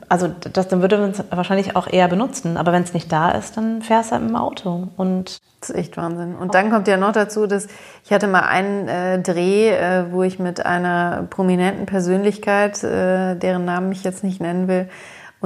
also 0.10 0.28
das, 0.28 0.68
dann 0.68 0.82
würde 0.82 0.98
man 0.98 1.12
es 1.12 1.24
wahrscheinlich 1.30 1.78
auch 1.78 1.88
eher 1.88 2.10
benutzen. 2.10 2.58
Aber 2.58 2.74
wenn 2.74 2.84
es 2.84 2.94
nicht 2.94 3.10
da 3.10 3.32
ist, 3.32 3.56
dann 3.56 3.82
fährst 3.82 4.12
du 4.12 4.16
halt 4.16 4.28
dem 4.28 4.36
Auto. 4.36 4.90
Und 4.98 5.38
das 5.62 5.70
ist 5.70 5.76
echt 5.76 5.98
Wahnsinn. 5.98 6.36
Und 6.36 6.56
dann 6.56 6.72
kommt 6.72 6.90
ja 6.90 6.98
noch 6.98 7.14
dazu, 7.14 7.48
dass 7.48 7.68
ich 8.04 8.12
hatte 8.12 8.28
mal 8.28 8.42
einen 8.42 8.90
äh, 8.90 9.22
Dreh, 9.22 9.70
äh, 9.70 10.12
wo 10.12 10.24
ich 10.24 10.40
mit 10.40 10.66
einer 10.66 11.26
prominenten 11.30 11.86
Persönlichkeit, 11.86 12.84
äh, 12.84 13.36
deren 13.36 13.64
Namen 13.64 13.94
ich 13.94 14.04
jetzt 14.04 14.26
nicht 14.26 14.42
nennen 14.42 14.68
will, 14.68 14.90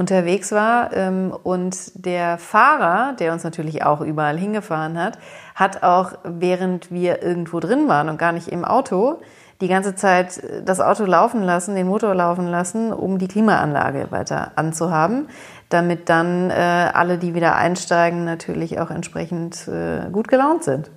unterwegs 0.00 0.50
war. 0.50 0.92
Ähm, 0.92 1.32
und 1.42 1.92
der 1.94 2.38
Fahrer, 2.38 3.14
der 3.14 3.32
uns 3.32 3.44
natürlich 3.44 3.84
auch 3.84 4.00
überall 4.00 4.36
hingefahren 4.36 4.98
hat, 4.98 5.18
hat 5.54 5.84
auch, 5.84 6.14
während 6.24 6.90
wir 6.90 7.22
irgendwo 7.22 7.60
drin 7.60 7.86
waren 7.86 8.08
und 8.08 8.18
gar 8.18 8.32
nicht 8.32 8.48
im 8.48 8.64
Auto, 8.64 9.20
die 9.60 9.68
ganze 9.68 9.94
Zeit 9.94 10.42
das 10.64 10.80
Auto 10.80 11.04
laufen 11.04 11.42
lassen, 11.42 11.74
den 11.74 11.86
Motor 11.86 12.14
laufen 12.14 12.48
lassen, 12.48 12.92
um 12.92 13.18
die 13.18 13.28
Klimaanlage 13.28 14.06
weiter 14.10 14.52
anzuhaben, 14.56 15.28
damit 15.68 16.08
dann 16.08 16.50
äh, 16.50 16.54
alle, 16.54 17.18
die 17.18 17.34
wieder 17.34 17.56
einsteigen, 17.56 18.24
natürlich 18.24 18.80
auch 18.80 18.90
entsprechend 18.90 19.68
äh, 19.68 20.08
gut 20.10 20.28
gelaunt 20.28 20.64
sind. 20.64 20.90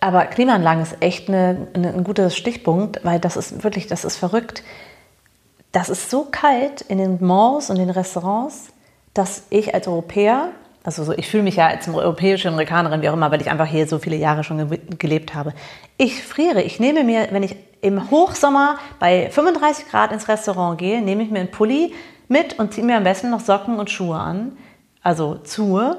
Aber 0.00 0.24
Klimaanlagen 0.24 0.82
ist 0.82 0.96
echt 1.00 1.28
eine, 1.28 1.68
eine, 1.74 1.88
ein 1.92 2.04
guter 2.04 2.30
Stichpunkt, 2.30 3.04
weil 3.04 3.20
das 3.20 3.36
ist 3.36 3.62
wirklich, 3.62 3.86
das 3.86 4.06
ist 4.06 4.16
verrückt 4.16 4.62
das 5.72 5.88
ist 5.88 6.10
so 6.10 6.26
kalt 6.30 6.80
in 6.82 6.98
den 6.98 7.24
Malls 7.24 7.70
und 7.70 7.78
den 7.78 7.90
Restaurants, 7.90 8.68
dass 9.14 9.44
ich 9.50 9.74
als 9.74 9.86
Europäer 9.86 10.50
Also 10.82 11.04
so, 11.04 11.12
ich 11.12 11.28
fühle 11.28 11.42
mich 11.42 11.56
ja 11.56 11.66
als 11.66 11.86
europäische 11.88 12.48
Amerikanerin, 12.48 13.02
wie 13.02 13.08
auch 13.10 13.14
immer, 13.14 13.30
weil 13.30 13.40
ich 13.40 13.50
einfach 13.50 13.66
hier 13.66 13.86
so 13.86 13.98
viele 13.98 14.16
Jahre 14.16 14.44
schon 14.44 14.68
ge 14.68 14.80
gelebt 14.98 15.34
habe. 15.34 15.52
Ich 15.98 16.22
friere. 16.24 16.62
Ich 16.62 16.80
nehme 16.80 17.04
mir, 17.04 17.28
wenn 17.30 17.42
ich 17.42 17.56
im 17.82 18.10
Hochsommer 18.10 18.78
bei 18.98 19.30
35 19.30 19.88
Grad 19.88 20.12
ins 20.12 20.28
Restaurant 20.28 20.78
gehe, 20.78 21.02
nehme 21.02 21.22
ich 21.22 21.30
mir 21.30 21.40
einen 21.40 21.50
Pulli 21.50 21.92
mit 22.28 22.58
und 22.58 22.72
ziehe 22.72 22.86
mir 22.86 22.96
am 22.96 23.04
besten 23.04 23.30
noch 23.30 23.40
Socken 23.40 23.78
und 23.78 23.90
Schuhe 23.90 24.18
an. 24.18 24.56
Also 25.02 25.36
zu, 25.36 25.96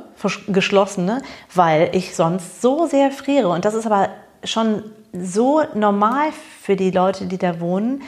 geschlossene, 0.48 1.22
weil 1.54 1.90
ich 1.94 2.16
sonst 2.16 2.62
so 2.62 2.88
sehr 2.88 3.12
friere. 3.12 3.50
Und 3.50 3.66
das 3.66 3.74
ist 3.74 3.86
aber 3.86 4.10
schon 4.44 4.84
so 5.14 5.62
normal 5.74 6.30
für 6.62 6.76
die 6.76 6.92
Leute, 6.92 7.26
die 7.26 7.38
da 7.38 7.60
wohnen. 7.60 8.02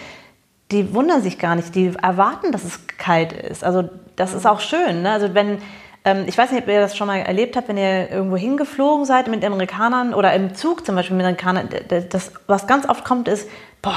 Die 0.73 0.93
wundern 0.93 1.21
sich 1.21 1.39
gar 1.39 1.55
nicht, 1.55 1.73
die 1.75 1.93
erwarten, 2.01 2.51
dass 2.51 2.63
es 2.63 2.87
kalt 2.97 3.31
ist. 3.31 3.63
Also 3.63 3.89
das 4.15 4.33
ist 4.33 4.45
auch 4.45 4.59
schön. 4.59 5.03
Ne? 5.03 5.11
Also 5.11 5.33
wenn 5.33 5.59
ähm, 6.05 6.25
ich 6.27 6.37
weiß 6.37 6.51
nicht, 6.51 6.63
ob 6.63 6.69
ihr 6.69 6.81
das 6.81 6.97
schon 6.97 7.07
mal 7.07 7.19
erlebt 7.19 7.55
habt, 7.55 7.67
wenn 7.67 7.77
ihr 7.77 8.09
irgendwo 8.11 8.35
hingeflogen 8.35 9.05
seid 9.05 9.27
mit 9.27 9.43
Amerikanern 9.45 10.13
oder 10.13 10.33
im 10.33 10.53
Zug 10.53 10.85
zum 10.85 10.95
Beispiel 10.95 11.15
mit 11.15 11.25
Amerikanern. 11.25 11.69
Das, 12.09 12.31
was 12.47 12.67
ganz 12.67 12.87
oft 12.87 13.05
kommt, 13.05 13.27
ist, 13.27 13.49
boah, 13.81 13.95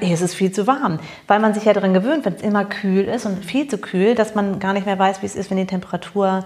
hier 0.00 0.14
ist 0.14 0.22
es 0.22 0.34
viel 0.34 0.52
zu 0.52 0.66
warm. 0.66 0.98
Weil 1.26 1.38
man 1.40 1.54
sich 1.54 1.64
ja 1.64 1.72
daran 1.72 1.94
gewöhnt, 1.94 2.24
wenn 2.24 2.34
es 2.34 2.42
immer 2.42 2.64
kühl 2.64 3.04
ist 3.04 3.26
und 3.26 3.44
viel 3.44 3.68
zu 3.68 3.78
kühl, 3.78 4.14
dass 4.14 4.34
man 4.34 4.58
gar 4.58 4.72
nicht 4.72 4.86
mehr 4.86 4.98
weiß, 4.98 5.22
wie 5.22 5.26
es 5.26 5.36
ist, 5.36 5.50
wenn 5.50 5.56
die 5.56 5.66
Temperatur 5.66 6.44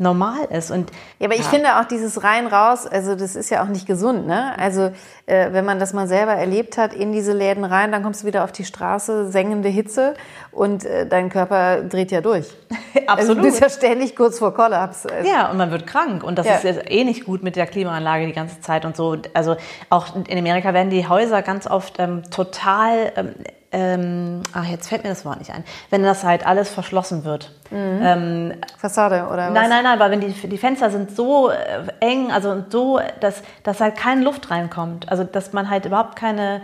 normal 0.00 0.46
ist. 0.50 0.70
Und, 0.70 0.90
ja, 1.18 1.26
aber 1.26 1.36
ich 1.36 1.44
finde 1.44 1.78
auch 1.78 1.84
dieses 1.84 2.24
rein 2.24 2.46
raus, 2.46 2.86
also 2.86 3.14
das 3.14 3.36
ist 3.36 3.50
ja 3.50 3.62
auch 3.62 3.68
nicht 3.68 3.86
gesund. 3.86 4.26
Ne? 4.26 4.58
Also 4.58 4.90
äh, 5.26 5.52
wenn 5.52 5.64
man 5.64 5.78
das 5.78 5.92
mal 5.92 6.08
selber 6.08 6.32
erlebt 6.32 6.78
hat, 6.78 6.94
in 6.94 7.12
diese 7.12 7.32
Läden 7.32 7.64
rein, 7.64 7.92
dann 7.92 8.02
kommst 8.02 8.22
du 8.22 8.26
wieder 8.26 8.42
auf 8.44 8.52
die 8.52 8.64
Straße, 8.64 9.30
sengende 9.30 9.68
Hitze 9.68 10.14
und 10.52 10.84
äh, 10.84 11.06
dein 11.06 11.28
Körper 11.28 11.82
dreht 11.82 12.10
ja 12.10 12.22
durch. 12.22 12.46
Absolut. 13.06 13.18
Also 13.18 13.34
du 13.34 13.42
bist 13.42 13.60
ja 13.60 13.68
ständig 13.68 14.16
kurz 14.16 14.38
vor 14.38 14.54
Kollaps. 14.54 15.06
Also. 15.06 15.28
Ja, 15.28 15.50
und 15.50 15.58
man 15.58 15.70
wird 15.70 15.86
krank 15.86 16.24
und 16.24 16.38
das 16.38 16.46
ja. 16.46 16.54
ist 16.56 16.90
eh 16.90 17.04
nicht 17.04 17.26
gut 17.26 17.42
mit 17.42 17.56
der 17.56 17.66
Klimaanlage 17.66 18.26
die 18.26 18.32
ganze 18.32 18.60
Zeit 18.60 18.86
und 18.86 18.96
so. 18.96 19.18
Also 19.34 19.56
auch 19.90 20.16
in 20.16 20.38
Amerika 20.38 20.72
werden 20.72 20.90
die 20.90 21.06
Häuser 21.06 21.42
ganz 21.42 21.66
oft 21.66 21.98
ähm, 21.98 22.22
total 22.30 23.12
ähm, 23.16 23.34
ähm, 23.72 24.42
ach, 24.52 24.64
jetzt 24.64 24.88
fällt 24.88 25.04
mir 25.04 25.10
das 25.10 25.24
Wort 25.24 25.38
nicht 25.38 25.52
ein, 25.52 25.64
wenn 25.90 26.02
das 26.02 26.24
halt 26.24 26.44
alles 26.44 26.68
verschlossen 26.70 27.24
wird. 27.24 27.52
Mhm. 27.70 28.00
Ähm, 28.02 28.54
Fassade 28.78 29.28
oder 29.28 29.48
was? 29.48 29.54
Nein, 29.54 29.70
nein, 29.70 29.84
nein, 29.84 29.98
weil 29.98 30.10
wenn 30.10 30.20
die, 30.20 30.32
die 30.32 30.58
Fenster 30.58 30.90
sind 30.90 31.14
so 31.14 31.50
äh, 31.50 31.82
eng, 32.00 32.32
also 32.32 32.64
so, 32.68 33.00
dass, 33.20 33.42
dass 33.62 33.80
halt 33.80 33.96
keine 33.96 34.22
Luft 34.22 34.50
reinkommt. 34.50 35.08
Also 35.10 35.22
dass 35.24 35.52
man 35.52 35.70
halt 35.70 35.84
überhaupt 35.84 36.16
keine 36.16 36.62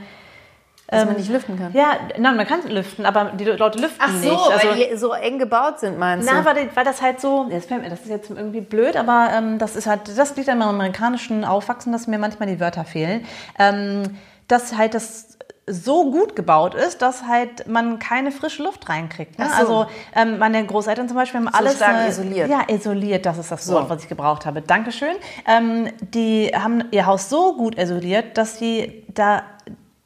dass 0.89 1.03
ähm, 1.03 1.09
man 1.09 1.17
nicht 1.17 1.31
lüften 1.31 1.59
kann. 1.59 1.73
Ja, 1.73 1.97
nein, 2.17 2.37
man 2.37 2.47
kann 2.47 2.61
lüften, 2.69 3.07
aber 3.07 3.33
die 3.37 3.45
Leute 3.45 3.79
lüften 3.79 4.01
Ach 4.01 4.11
so, 4.11 4.31
nicht. 4.31 4.51
Also, 4.53 4.69
weil 4.69 4.89
die 4.89 4.97
so 4.97 5.13
eng 5.13 5.39
gebaut 5.39 5.81
sind, 5.81 5.99
meinst 5.99 6.29
na, 6.31 6.41
du? 6.41 6.45
weil, 6.45 6.71
weil 6.75 6.85
das 6.85 7.03
halt 7.03 7.21
so, 7.21 7.49
das, 7.51 7.69
mir, 7.71 7.89
das 7.91 8.03
ist 8.03 8.09
jetzt 8.09 8.31
irgendwie 8.31 8.61
blöd, 8.61 8.97
aber 8.97 9.31
ähm, 9.33 9.59
das 9.59 9.75
ist 9.75 9.89
halt, 9.89 10.03
das 10.17 10.37
liegt 10.37 10.49
am 10.49 10.63
amerikanischen 10.63 11.45
Aufwachsen, 11.45 11.91
dass 11.91 12.07
mir 12.07 12.19
manchmal 12.19 12.49
die 12.49 12.61
Wörter 12.61 12.85
fehlen. 12.85 13.25
Ähm, 13.59 14.17
dass 14.47 14.77
halt 14.77 14.95
das 14.95 15.36
so 15.69 16.11
gut 16.13 16.37
gebaut 16.37 16.75
ist, 16.75 17.03
dass 17.03 17.25
halt 17.25 17.67
man 17.67 17.99
keine 17.99 18.31
frische 18.31 18.63
Luft 18.63 18.89
reinkriegt. 18.89 19.39
Ne? 19.39 19.47
So. 19.47 19.53
Also 19.55 19.87
ähm, 20.15 20.39
meine 20.39 20.65
Großeltern 20.65 21.09
zum 21.09 21.17
Beispiel 21.17 21.41
haben 21.41 21.49
so 21.49 21.59
alles 21.59 21.77
stark 21.77 22.07
äh, 22.07 22.09
isoliert. 22.09 22.49
Ja, 22.49 22.63
isoliert, 22.69 23.27
das 23.27 23.39
ist 23.39 23.51
das 23.51 23.69
Wort, 23.73 23.85
so. 23.85 23.91
was 23.91 24.03
ich 24.03 24.09
gebraucht 24.09 24.47
habe. 24.47 24.63
Dankeschön. 24.63 25.17
Ähm, 25.47 25.91
die 26.01 26.53
haben 26.55 26.85
ihr 26.93 27.07
Haus 27.07 27.29
so 27.29 27.57
gut 27.57 27.77
isoliert, 27.79 28.39
dass 28.39 28.59
sie 28.59 29.05
da 29.13 29.43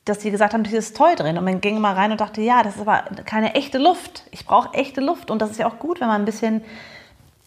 dass 0.07 0.23
sie 0.23 0.31
gesagt 0.31 0.55
haben, 0.55 0.65
hier 0.65 0.79
ist 0.79 0.97
toll 0.97 1.15
drin. 1.15 1.39
Und 1.39 1.45
man 1.45 1.61
ging 1.61 1.79
mal 1.79 1.95
rein 1.95 2.11
und 2.11 2.21
dachte, 2.21 2.41
ja, 2.41 2.63
das 2.63 2.77
ist 2.77 2.81
aber 2.81 3.05
keine 3.27 3.55
echte 3.55 3.79
Luft. 3.79 4.25
Ich 4.31 4.47
brauche 4.47 4.75
echte 4.75 5.01
Luft. 5.01 5.31
Und 5.31 5.41
das 5.41 5.51
ist 5.51 5.59
ja 5.59 5.69
auch 5.69 5.79
gut, 5.79 6.01
wenn 6.01 6.09
man 6.09 6.23
ein 6.23 6.25
bisschen 6.25 6.63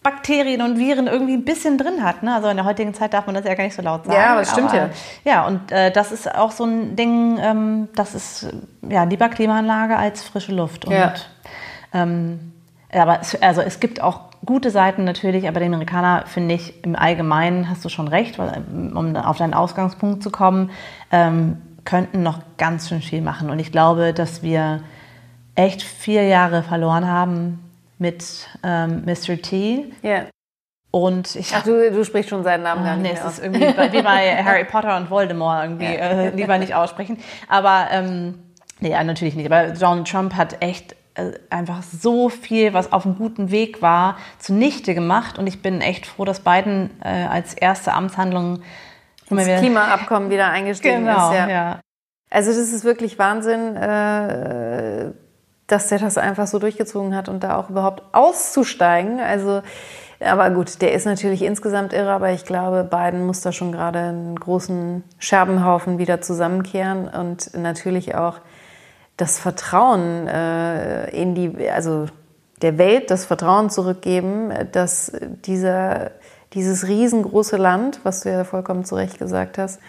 Bakterien 0.04 0.60
und 0.60 0.78
Viren 0.78 1.06
irgendwie 1.06 1.32
ein 1.32 1.46
bisschen 1.46 1.78
drin 1.78 2.04
hat. 2.04 2.22
Ne? 2.22 2.34
Also 2.34 2.48
in 2.48 2.56
der 2.56 2.66
heutigen 2.66 2.92
Zeit 2.92 3.14
darf 3.14 3.24
man 3.24 3.34
das 3.34 3.46
ja 3.46 3.54
gar 3.54 3.64
nicht 3.64 3.74
so 3.74 3.80
laut 3.80 4.04
sagen. 4.04 4.16
Ja, 4.16 4.36
das 4.36 4.52
stimmt 4.52 4.68
aber, 4.68 4.78
ja. 4.78 4.90
Ja, 5.24 5.46
und 5.46 5.72
äh, 5.72 5.90
das 5.90 6.12
ist 6.12 6.32
auch 6.32 6.52
so 6.52 6.64
ein 6.64 6.94
Ding, 6.94 7.38
ähm, 7.40 7.88
das 7.96 8.14
ist 8.14 8.52
ja 8.86 9.04
lieber 9.04 9.30
Klimaanlage 9.30 9.96
als 9.96 10.22
frische 10.22 10.54
Luft. 10.54 10.84
Und, 10.84 10.92
ja. 10.92 11.14
Ähm, 11.94 12.52
aber 12.92 13.18
es, 13.22 13.40
also 13.42 13.62
es 13.62 13.80
gibt 13.80 14.02
auch 14.02 14.20
gute 14.44 14.70
Seiten 14.70 15.04
natürlich, 15.04 15.48
aber 15.48 15.58
die 15.58 15.66
Amerikaner 15.66 16.24
finde 16.26 16.54
ich 16.54 16.84
im 16.84 16.96
Allgemeinen, 16.96 17.70
hast 17.70 17.82
du 17.82 17.88
schon 17.88 18.06
recht, 18.06 18.38
weil, 18.38 18.62
um 18.94 19.16
auf 19.16 19.38
deinen 19.38 19.54
Ausgangspunkt 19.54 20.22
zu 20.22 20.30
kommen, 20.30 20.70
ähm, 21.12 21.62
könnten 21.86 22.22
noch 22.22 22.40
ganz 22.58 22.90
schön 22.90 23.00
viel 23.00 23.22
machen. 23.22 23.48
Und 23.48 23.58
ich 23.58 23.72
glaube, 23.72 24.12
dass 24.12 24.42
wir 24.42 24.82
echt 25.54 25.82
vier 25.82 26.24
Jahre 26.24 26.62
verloren 26.62 27.08
haben 27.08 27.63
mit 27.98 28.48
ähm, 28.62 29.04
Mr. 29.04 29.40
T. 29.40 29.92
Ja. 30.02 30.26
Und 30.90 31.34
ich 31.34 31.52
Ach, 31.54 31.64
du, 31.64 31.90
du 31.90 32.04
sprichst 32.04 32.30
schon 32.30 32.44
seinen 32.44 32.62
Namen 32.62 32.82
oh, 32.82 32.84
gar 32.84 32.96
nicht 32.96 33.12
nee, 33.12 33.18
es 33.18 33.32
ist 33.32 33.42
irgendwie 33.42 33.72
bei, 33.72 33.92
wie 33.92 34.02
bei 34.02 34.36
Harry 34.44 34.64
Potter 34.64 34.96
und 34.96 35.10
Voldemort 35.10 35.64
irgendwie. 35.64 35.86
Ja. 35.86 35.90
Äh, 35.90 36.30
lieber 36.30 36.56
nicht 36.58 36.74
aussprechen. 36.74 37.18
Aber, 37.48 37.88
ähm, 37.90 38.38
nee, 38.78 38.90
natürlich 39.02 39.34
nicht. 39.34 39.50
Aber 39.50 39.72
Donald 39.72 40.08
Trump 40.08 40.36
hat 40.36 40.62
echt 40.62 40.94
äh, 41.14 41.32
einfach 41.50 41.82
so 41.82 42.28
viel, 42.28 42.74
was 42.74 42.92
auf 42.92 43.06
einem 43.06 43.16
guten 43.16 43.50
Weg 43.50 43.82
war, 43.82 44.18
zunichte 44.38 44.94
gemacht. 44.94 45.36
Und 45.36 45.48
ich 45.48 45.62
bin 45.62 45.80
echt 45.80 46.06
froh, 46.06 46.24
dass 46.24 46.40
Biden 46.40 46.90
äh, 47.02 47.26
als 47.26 47.54
erste 47.54 47.92
Amtshandlung 47.92 48.62
das 49.30 49.46
Klimaabkommen 49.46 50.30
wieder 50.30 50.50
eingestiegen 50.50 51.06
genau, 51.06 51.30
ist. 51.30 51.36
Ja. 51.36 51.48
ja. 51.48 51.80
Also 52.30 52.50
das 52.50 52.72
ist 52.72 52.84
wirklich 52.84 53.18
Wahnsinn. 53.18 53.76
Dass 55.74 55.88
der 55.88 55.98
das 55.98 56.18
einfach 56.18 56.46
so 56.46 56.60
durchgezogen 56.60 57.16
hat 57.16 57.28
und 57.28 57.42
da 57.42 57.56
auch 57.56 57.68
überhaupt 57.68 58.04
auszusteigen. 58.12 59.18
Also, 59.18 59.60
aber 60.20 60.50
gut, 60.50 60.80
der 60.80 60.92
ist 60.92 61.04
natürlich 61.04 61.42
insgesamt 61.42 61.92
irre, 61.92 62.12
aber 62.12 62.30
ich 62.30 62.44
glaube, 62.44 62.84
Biden 62.88 63.26
muss 63.26 63.40
da 63.40 63.50
schon 63.50 63.72
gerade 63.72 63.98
einen 63.98 64.38
großen 64.38 65.02
Scherbenhaufen 65.18 65.98
wieder 65.98 66.20
zusammenkehren 66.20 67.08
und 67.08 67.58
natürlich 67.58 68.14
auch 68.14 68.36
das 69.16 69.40
Vertrauen 69.40 70.28
äh, 70.28 71.10
in 71.10 71.34
die, 71.34 71.68
also 71.68 72.06
der 72.62 72.78
Welt 72.78 73.10
das 73.10 73.24
Vertrauen 73.24 73.68
zurückgeben, 73.68 74.52
dass 74.70 75.10
dieser, 75.44 76.12
dieses 76.52 76.86
riesengroße 76.86 77.56
Land, 77.56 77.98
was 78.04 78.20
du 78.20 78.30
ja 78.30 78.44
vollkommen 78.44 78.84
zu 78.84 78.94
Recht 78.94 79.18
gesagt 79.18 79.58
hast, 79.58 79.80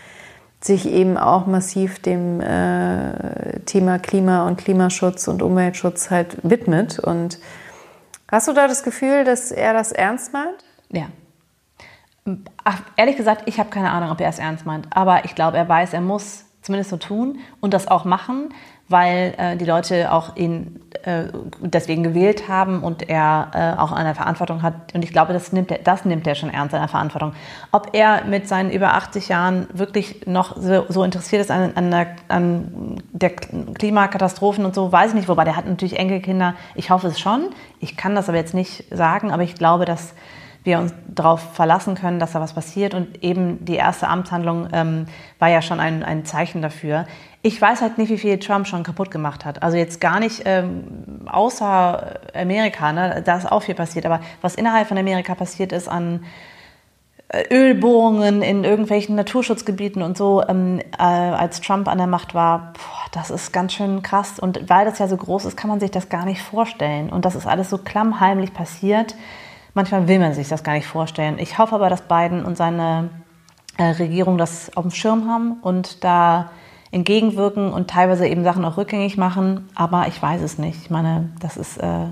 sich 0.62 0.88
eben 0.88 1.18
auch 1.18 1.46
massiv 1.46 2.00
dem 2.00 2.42
äh, 2.42 3.60
Thema 3.66 4.00
Klima 4.00 4.48
und 4.48 4.58
Klimaschutz 4.58 5.28
und 5.28 5.42
Umweltschutz 5.42 6.10
halt 6.10 6.38
widmet. 6.44 7.00
Und 7.00 7.40
hast 8.32 8.48
du 8.48 8.54
da 8.54 8.68
das 8.68 8.84
Gefühl, 8.84 9.24
dass 9.24 9.52
er 9.52 9.74
das 9.74 9.92
ernst 9.92 10.34
meint? 10.34 10.64
Ja. 10.92 11.08
Ach, 12.64 12.82
ehrlich 12.96 13.18
gesagt, 13.18 13.44
ich 13.46 13.60
habe 13.60 13.70
keine 13.70 13.92
Ahnung, 13.92 14.10
ob 14.10 14.20
er 14.20 14.30
es 14.30 14.40
ernst 14.40 14.66
meint. 14.66 14.88
Aber 14.90 15.26
ich 15.26 15.36
glaube, 15.36 15.58
er 15.58 15.70
weiß, 15.70 15.94
er 15.94 16.02
muss 16.02 16.46
zumindest 16.62 16.90
so 16.90 16.98
tun 16.98 17.40
und 17.62 17.74
das 17.74 17.88
auch 17.88 18.06
machen, 18.06 18.50
weil 18.88 19.34
äh, 19.38 19.58
die 19.58 19.66
Leute 19.66 20.12
auch 20.12 20.36
ihn 20.36 20.80
äh, 21.04 21.26
deswegen 21.60 22.04
gewählt 22.04 22.48
haben 22.48 22.84
und 22.84 23.10
er 23.10 23.52
äh, 23.54 23.80
auch 23.80 23.92
eine 23.92 24.14
Verantwortung 24.14 24.62
hat. 24.62 24.94
Und 24.94 25.04
ich 25.04 25.12
glaube, 25.12 25.34
das 25.34 25.52
nimmt, 25.52 25.72
er, 25.72 25.80
das 25.80 26.06
nimmt 26.06 26.28
er 26.28 26.36
schon 26.36 26.52
ernst, 26.52 26.72
seine 26.72 26.88
Verantwortung. 26.88 27.34
Ob 27.72 27.90
er 27.94 28.26
mit 28.26 28.48
seinen 28.48 28.70
über 28.70 28.94
80 28.94 29.28
Jahren 29.28 29.68
wirklich 29.74 30.28
noch 30.28 30.56
so, 30.58 30.86
so 30.88 31.04
interessiert 31.04 31.42
ist 31.42 31.50
an, 31.50 31.72
an, 31.76 31.90
der, 31.90 32.08
an 32.28 33.02
der 33.12 33.32
Klimakatastrophen 33.32 34.66
und 34.66 34.76
so, 34.76 34.92
weiß 34.92 35.10
ich 35.10 35.16
nicht. 35.16 35.30
Wobei, 35.30 35.46
der 35.46 35.56
hat 35.56 35.66
natürlich 35.66 35.98
Enkelkinder. 35.98 36.54
Ich 36.76 36.92
hoffe 36.92 37.08
es 37.08 37.20
schon. 37.20 37.50
Ich 37.80 37.98
kann 37.98 38.14
das 38.14 38.30
aber 38.30 38.38
jetzt 38.38 38.54
nicht 38.54 38.86
sagen, 38.92 39.32
aber 39.32 39.44
ich 39.44 39.56
glaube, 39.56 39.86
dass 39.86 40.14
wir 40.66 40.80
uns 40.80 40.94
darauf 41.08 41.54
verlassen 41.54 41.96
können, 41.96 42.20
dass 42.20 42.34
da 42.34 42.42
was 42.42 42.54
passiert. 42.54 42.94
Und 42.94 43.24
eben 43.24 43.64
die 43.64 43.76
erste 43.76 44.08
Amtshandlung 44.08 44.68
ähm, 44.74 45.06
war 45.40 45.50
ja 45.50 45.62
schon 45.62 45.80
ein, 45.80 46.04
ein 46.04 46.26
Zeichen 46.26 46.62
dafür. 46.62 47.06
Ich 47.44 47.62
weiß 47.62 47.82
halt 47.82 47.98
nicht, 47.98 48.10
wie 48.10 48.18
viel 48.18 48.40
Trump 48.40 48.68
schon 48.68 48.84
kaputt 48.84 49.12
gemacht 49.12 49.46
hat. 49.46 49.62
Also 49.62 49.78
jetzt 49.78 50.02
gar 50.02 50.20
nicht 50.20 50.42
ähm, 50.46 51.28
außer 51.28 52.20
Amerika, 52.34 52.92
ne? 52.92 53.22
da 53.24 53.38
ist 53.38 53.52
auch 53.52 53.62
viel 53.62 53.76
passiert. 53.76 54.06
Aber 54.06 54.20
was 54.42 54.56
innerhalb 54.56 54.88
von 54.88 54.98
Amerika 54.98 55.36
passiert 55.36 55.72
ist 55.72 55.88
an 55.88 56.26
äh, 57.30 57.44
Ölbohrungen 57.52 58.42
in 58.42 58.64
irgendwelchen 58.64 59.16
Naturschutzgebieten 59.16 60.02
und 60.02 60.18
so, 60.18 60.44
ähm, 60.48 60.80
äh, 60.98 61.04
als 61.04 61.62
Trump 61.62 61.88
an 61.88 62.00
der 62.00 62.08
Macht 62.08 62.34
war, 62.34 62.74
boah, 62.74 63.06
das 63.12 63.30
ist 63.30 63.54
ganz 63.54 63.74
schön 63.74 64.02
krass. 64.02 64.40
Und 64.40 64.68
weil 64.70 64.86
das 64.86 64.98
ja 64.98 65.08
so 65.08 65.18
groß 65.18 65.46
ist, 65.46 65.56
kann 65.56 65.70
man 65.70 65.80
sich 65.80 65.92
das 65.92 66.10
gar 66.10 66.26
nicht 66.26 66.42
vorstellen. 66.42 67.10
Und 67.10 67.26
das 67.26 67.36
ist 67.36 67.46
alles 67.46 67.70
so 67.70 67.78
klammheimlich 67.78 68.54
passiert. 68.54 69.16
Manchmal 69.76 70.08
will 70.08 70.20
man 70.20 70.34
sich 70.34 70.48
das 70.48 70.64
gar 70.64 70.74
nicht 70.74 70.88
vorstellen. 70.88 71.38
Ich 71.38 71.58
hoffe 71.58 71.76
aber, 71.76 71.90
dass 71.90 72.02
Biden 72.02 72.46
und 72.46 72.56
seine 72.58 73.10
äh, 73.78 73.84
Regierung 73.84 74.38
das 74.38 74.76
auf 74.76 74.84
dem 74.84 74.92
Schirm 74.92 75.30
haben 75.30 75.58
und 75.62 76.04
da 76.04 76.50
entgegenwirken 76.92 77.74
und 77.74 77.90
teilweise 77.90 78.26
eben 78.26 78.46
Sachen 78.46 78.64
auch 78.64 78.78
rückgängig 78.78 79.18
machen. 79.18 79.68
Aber 79.76 80.08
ich 80.08 80.22
weiß 80.22 80.42
es 80.42 80.58
nicht. 80.58 80.80
Ich 80.84 80.90
meine, 80.90 81.30
das 81.42 81.58
ist, 81.58 81.76
äh, 81.78 82.08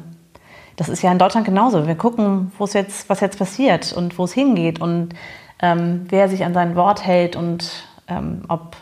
das 0.76 0.89
ist 0.89 1.02
ja 1.04 1.12
in 1.13 1.19
Deutschland 1.19 1.45
genauso. 1.45 1.88
Wir 1.88 1.95
gucken, 1.95 2.52
wo 2.58 2.65
es 2.65 2.73
jetzt, 2.73 3.10
was 3.10 3.21
jetzt 3.21 3.39
passiert 3.39 3.93
und 3.93 4.17
wo 4.17 4.26
es 4.26 4.34
hingeht 4.34 4.82
und 4.82 5.13
ähm, 5.62 6.06
wer 6.10 6.28
sich 6.28 6.43
an 6.43 6.54
sein 6.54 6.76
Wort 6.76 7.06
hält 7.06 7.38
und 7.38 7.88
ähm, 8.10 8.41
ob 8.49 8.76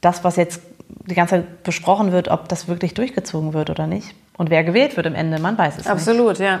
das, 0.00 0.22
was 0.22 0.36
jetzt 0.36 0.62
die 0.88 1.16
ganze 1.16 1.36
Zeit 1.36 1.64
besprochen 1.64 2.12
wird, 2.12 2.28
ob 2.28 2.48
das 2.48 2.68
wirklich 2.68 2.94
durchgezogen 2.94 3.52
wird 3.52 3.68
oder 3.68 3.88
nicht. 3.88 4.14
Und 4.36 4.50
wer 4.50 4.62
gewählt 4.62 4.96
wird 4.96 5.08
am 5.08 5.16
Ende, 5.16 5.40
man 5.40 5.58
weiß 5.58 5.78
es 5.78 5.88
Absolut, 5.88 6.38
nicht. 6.38 6.48
Absolut, 6.48 6.60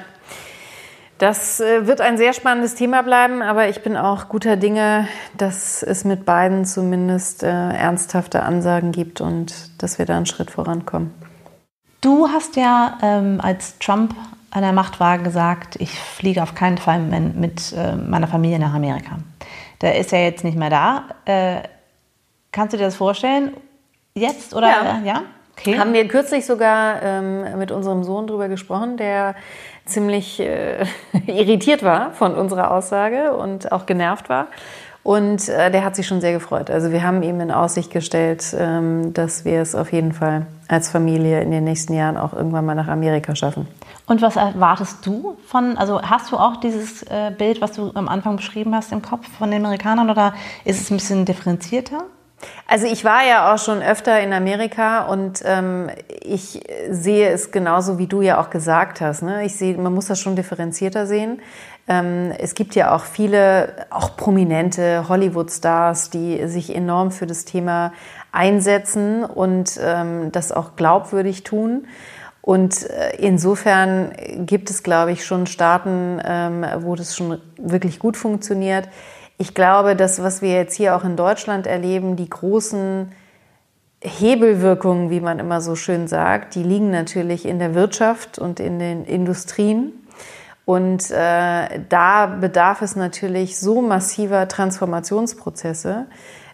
Das 1.18 1.60
äh, 1.60 1.86
wird 1.86 2.00
ein 2.00 2.18
sehr 2.18 2.34
spannendes 2.34 2.74
Thema 2.74 3.02
bleiben, 3.02 3.40
aber 3.40 3.68
ich 3.68 3.82
bin 3.82 3.96
auch 3.96 4.28
guter 4.28 4.56
Dinge, 4.56 5.08
dass 5.36 5.82
es 5.82 6.04
mit 6.04 6.26
beiden 6.26 6.66
zumindest 6.66 7.42
äh, 7.42 7.48
ernsthafte 7.48 8.42
Ansagen 8.42 8.92
gibt 8.92 9.20
und 9.20 9.82
dass 9.82 9.98
wir 9.98 10.04
da 10.04 10.16
einen 10.16 10.26
Schritt 10.26 10.50
vorankommen. 10.50 11.14
Du 12.02 12.28
hast 12.28 12.56
ja, 12.56 12.98
ähm, 13.02 13.40
als 13.42 13.78
Trump 13.78 14.14
an 14.50 14.62
der 14.62 14.72
Macht 14.72 15.00
war, 15.00 15.18
gesagt, 15.18 15.76
ich 15.76 15.90
fliege 15.90 16.42
auf 16.42 16.54
keinen 16.54 16.78
Fall 16.78 17.00
mit 17.00 17.72
äh, 17.72 17.96
meiner 17.96 18.28
Familie 18.28 18.58
nach 18.58 18.74
Amerika. 18.74 19.18
Der 19.80 19.98
ist 19.98 20.12
ja 20.12 20.18
jetzt 20.18 20.44
nicht 20.44 20.56
mehr 20.56 20.70
da. 20.70 21.04
Äh, 21.24 21.62
kannst 22.52 22.74
du 22.74 22.78
dir 22.78 22.84
das 22.84 22.96
vorstellen? 22.96 23.52
Jetzt 24.14 24.54
oder? 24.54 24.68
Ja. 24.68 25.00
ja? 25.04 25.22
Okay. 25.58 25.78
Haben 25.78 25.94
wir 25.94 26.06
kürzlich 26.06 26.44
sogar 26.44 27.02
ähm, 27.02 27.58
mit 27.58 27.70
unserem 27.70 28.04
Sohn 28.04 28.26
drüber 28.26 28.48
gesprochen, 28.48 28.98
der 28.98 29.34
ziemlich 29.86 30.40
äh, 30.40 30.84
irritiert 31.26 31.82
war 31.82 32.12
von 32.12 32.34
unserer 32.34 32.70
Aussage 32.70 33.32
und 33.34 33.72
auch 33.72 33.86
genervt 33.86 34.28
war. 34.28 34.48
Und 35.02 35.48
äh, 35.48 35.70
der 35.70 35.84
hat 35.84 35.94
sich 35.94 36.04
schon 36.04 36.20
sehr 36.20 36.32
gefreut. 36.32 36.68
Also 36.68 36.90
wir 36.90 37.04
haben 37.04 37.22
ihm 37.22 37.40
in 37.40 37.52
Aussicht 37.52 37.92
gestellt, 37.92 38.44
ähm, 38.58 39.14
dass 39.14 39.44
wir 39.44 39.62
es 39.62 39.76
auf 39.76 39.92
jeden 39.92 40.12
Fall 40.12 40.46
als 40.66 40.90
Familie 40.90 41.42
in 41.42 41.52
den 41.52 41.62
nächsten 41.62 41.94
Jahren 41.94 42.16
auch 42.16 42.32
irgendwann 42.32 42.66
mal 42.66 42.74
nach 42.74 42.88
Amerika 42.88 43.36
schaffen. 43.36 43.68
Und 44.06 44.20
was 44.20 44.34
erwartest 44.34 45.06
du 45.06 45.36
von, 45.46 45.78
also 45.78 46.02
hast 46.02 46.32
du 46.32 46.36
auch 46.36 46.56
dieses 46.56 47.04
äh, 47.04 47.30
Bild, 47.36 47.60
was 47.60 47.72
du 47.72 47.92
am 47.94 48.08
Anfang 48.08 48.34
beschrieben 48.34 48.74
hast 48.74 48.90
im 48.90 49.00
Kopf 49.00 49.28
von 49.38 49.52
den 49.52 49.64
Amerikanern 49.64 50.10
oder 50.10 50.34
ist 50.64 50.80
es 50.80 50.90
ein 50.90 50.96
bisschen 50.96 51.24
differenzierter? 51.24 52.02
Also 52.66 52.86
ich 52.86 53.04
war 53.04 53.24
ja 53.24 53.54
auch 53.54 53.58
schon 53.58 53.82
öfter 53.82 54.20
in 54.20 54.32
Amerika 54.32 55.06
und 55.06 55.42
ähm, 55.44 55.88
ich 56.22 56.62
sehe 56.90 57.30
es 57.30 57.50
genauso, 57.50 57.98
wie 57.98 58.06
du 58.06 58.22
ja 58.22 58.40
auch 58.40 58.50
gesagt 58.50 59.00
hast. 59.00 59.22
Ne? 59.22 59.44
Ich 59.44 59.56
sehe, 59.56 59.76
man 59.78 59.94
muss 59.94 60.06
das 60.06 60.20
schon 60.20 60.36
differenzierter 60.36 61.06
sehen. 61.06 61.40
Ähm, 61.88 62.32
es 62.38 62.54
gibt 62.54 62.74
ja 62.74 62.94
auch 62.94 63.04
viele, 63.04 63.86
auch 63.90 64.16
prominente 64.16 65.08
Hollywood-Stars, 65.08 66.10
die 66.10 66.46
sich 66.48 66.74
enorm 66.74 67.12
für 67.12 67.26
das 67.26 67.44
Thema 67.44 67.92
einsetzen 68.32 69.24
und 69.24 69.78
ähm, 69.80 70.32
das 70.32 70.52
auch 70.52 70.76
glaubwürdig 70.76 71.44
tun. 71.44 71.86
Und 72.42 72.88
äh, 72.90 73.16
insofern 73.18 74.12
gibt 74.46 74.70
es, 74.70 74.82
glaube 74.82 75.12
ich, 75.12 75.24
schon 75.24 75.46
Staaten, 75.46 76.20
ähm, 76.24 76.64
wo 76.78 76.94
das 76.94 77.16
schon 77.16 77.40
wirklich 77.56 77.98
gut 77.98 78.16
funktioniert. 78.16 78.88
Ich 79.38 79.54
glaube, 79.54 79.96
das, 79.96 80.22
was 80.22 80.40
wir 80.40 80.54
jetzt 80.54 80.74
hier 80.74 80.96
auch 80.96 81.04
in 81.04 81.16
Deutschland 81.16 81.66
erleben, 81.66 82.16
die 82.16 82.28
großen 82.28 83.12
Hebelwirkungen, 84.00 85.10
wie 85.10 85.20
man 85.20 85.38
immer 85.38 85.60
so 85.60 85.74
schön 85.74 86.08
sagt, 86.08 86.54
die 86.54 86.62
liegen 86.62 86.90
natürlich 86.90 87.46
in 87.46 87.58
der 87.58 87.74
Wirtschaft 87.74 88.38
und 88.38 88.60
in 88.60 88.78
den 88.78 89.04
Industrien. 89.04 89.92
Und 90.64 91.10
äh, 91.10 91.80
da 91.88 92.26
bedarf 92.26 92.82
es 92.82 92.96
natürlich 92.96 93.58
so 93.58 93.82
massiver 93.82 94.48
Transformationsprozesse, 94.48 96.06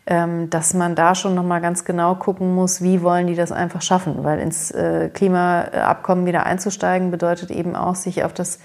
ähm, 0.07 0.51
dass 0.51 0.75
man 0.75 0.95
da 0.95 1.15
schon 1.15 1.35
noch 1.35 1.45
mal 1.45 1.61
ganz 1.61 1.85
genau 1.85 2.17
gucken 2.17 2.55
muss, 2.55 2.83
wie 2.83 3.03
wollen 3.03 3.27
die 3.27 3.37
das 3.37 3.53
einfach 3.53 3.81
schaffen, 3.81 4.25
weil 4.25 4.41
ins 4.41 4.71
äh, 4.73 5.09
Klimaabkommen 5.09 6.27
wieder 6.27 6.45
einzusteigen 6.45 7.11
bedeutet 7.11 7.51
eben 7.51 7.77
auch, 7.77 7.95
sich 7.95 8.25
auf 8.25 8.35
das 8.35 8.59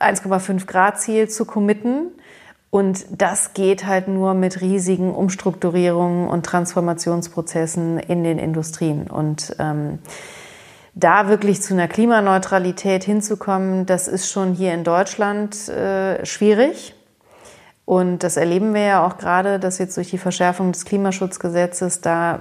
1,5 0.00 0.66
Grad 0.66 1.00
Ziel 1.00 1.28
zu 1.28 1.44
committen 1.44 2.10
und 2.70 3.06
das 3.10 3.54
geht 3.54 3.86
halt 3.86 4.08
nur 4.08 4.34
mit 4.34 4.60
riesigen 4.60 5.14
Umstrukturierungen 5.14 6.28
und 6.28 6.44
Transformationsprozessen 6.44 7.98
in 7.98 8.24
den 8.24 8.38
Industrien. 8.38 9.08
Und 9.08 9.56
ähm, 9.58 10.00
da 10.94 11.28
wirklich 11.28 11.62
zu 11.62 11.72
einer 11.74 11.88
Klimaneutralität 11.88 13.04
hinzukommen, 13.04 13.86
das 13.86 14.06
ist 14.06 14.30
schon 14.30 14.52
hier 14.52 14.74
in 14.74 14.84
Deutschland 14.84 15.68
äh, 15.68 16.26
schwierig. 16.26 16.94
Und 17.86 18.22
das 18.22 18.36
erleben 18.36 18.74
wir 18.74 18.82
ja 18.82 19.06
auch 19.06 19.16
gerade, 19.16 19.58
dass 19.58 19.78
jetzt 19.78 19.96
durch 19.96 20.10
die 20.10 20.18
Verschärfung 20.18 20.72
des 20.72 20.84
Klimaschutzgesetzes 20.84 22.02
da 22.02 22.40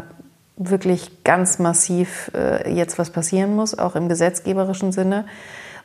wirklich 0.57 1.23
ganz 1.23 1.59
massiv 1.59 2.31
äh, 2.35 2.69
jetzt 2.73 2.99
was 2.99 3.11
passieren 3.11 3.55
muss, 3.55 3.77
auch 3.77 3.95
im 3.95 4.09
gesetzgeberischen 4.09 4.91
Sinne. 4.91 5.25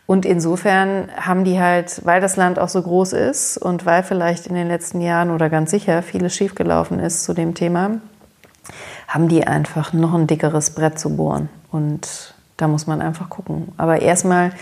Und 0.06 0.26
insofern 0.26 1.08
haben 1.16 1.44
die 1.44 1.60
halt, 1.60 2.04
weil 2.04 2.20
das 2.20 2.36
Land 2.36 2.58
auch 2.58 2.68
so 2.68 2.82
groß 2.82 3.12
ist 3.12 3.56
und 3.56 3.86
weil 3.86 4.02
vielleicht 4.02 4.46
in 4.46 4.54
den 4.54 4.68
letzten 4.68 5.00
Jahren 5.00 5.30
oder 5.30 5.48
ganz 5.48 5.70
sicher 5.70 6.02
vieles 6.02 6.34
schiefgelaufen 6.34 6.98
ist 6.98 7.24
zu 7.24 7.34
dem 7.34 7.54
Thema, 7.54 8.00
haben 9.08 9.28
die 9.28 9.46
einfach 9.46 9.92
noch 9.92 10.14
ein 10.14 10.26
dickeres 10.26 10.70
Brett 10.70 10.98
zu 10.98 11.16
bohren. 11.16 11.48
Und 11.70 12.34
da 12.56 12.68
muss 12.68 12.86
man 12.86 13.00
einfach 13.00 13.30
gucken. 13.30 13.72
Aber 13.76 14.02
erstmal 14.02 14.52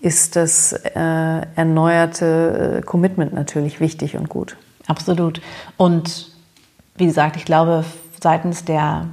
ist 0.00 0.36
das 0.36 0.72
äh, 0.72 1.42
erneuerte 1.56 2.78
äh, 2.78 2.82
Commitment 2.82 3.32
natürlich 3.34 3.80
wichtig 3.80 4.16
und 4.16 4.28
gut. 4.28 4.56
Absolut. 4.86 5.40
Und 5.76 6.30
wie 6.96 7.06
gesagt, 7.06 7.36
ich 7.36 7.44
glaube, 7.44 7.84
seitens 8.20 8.64
der 8.64 9.06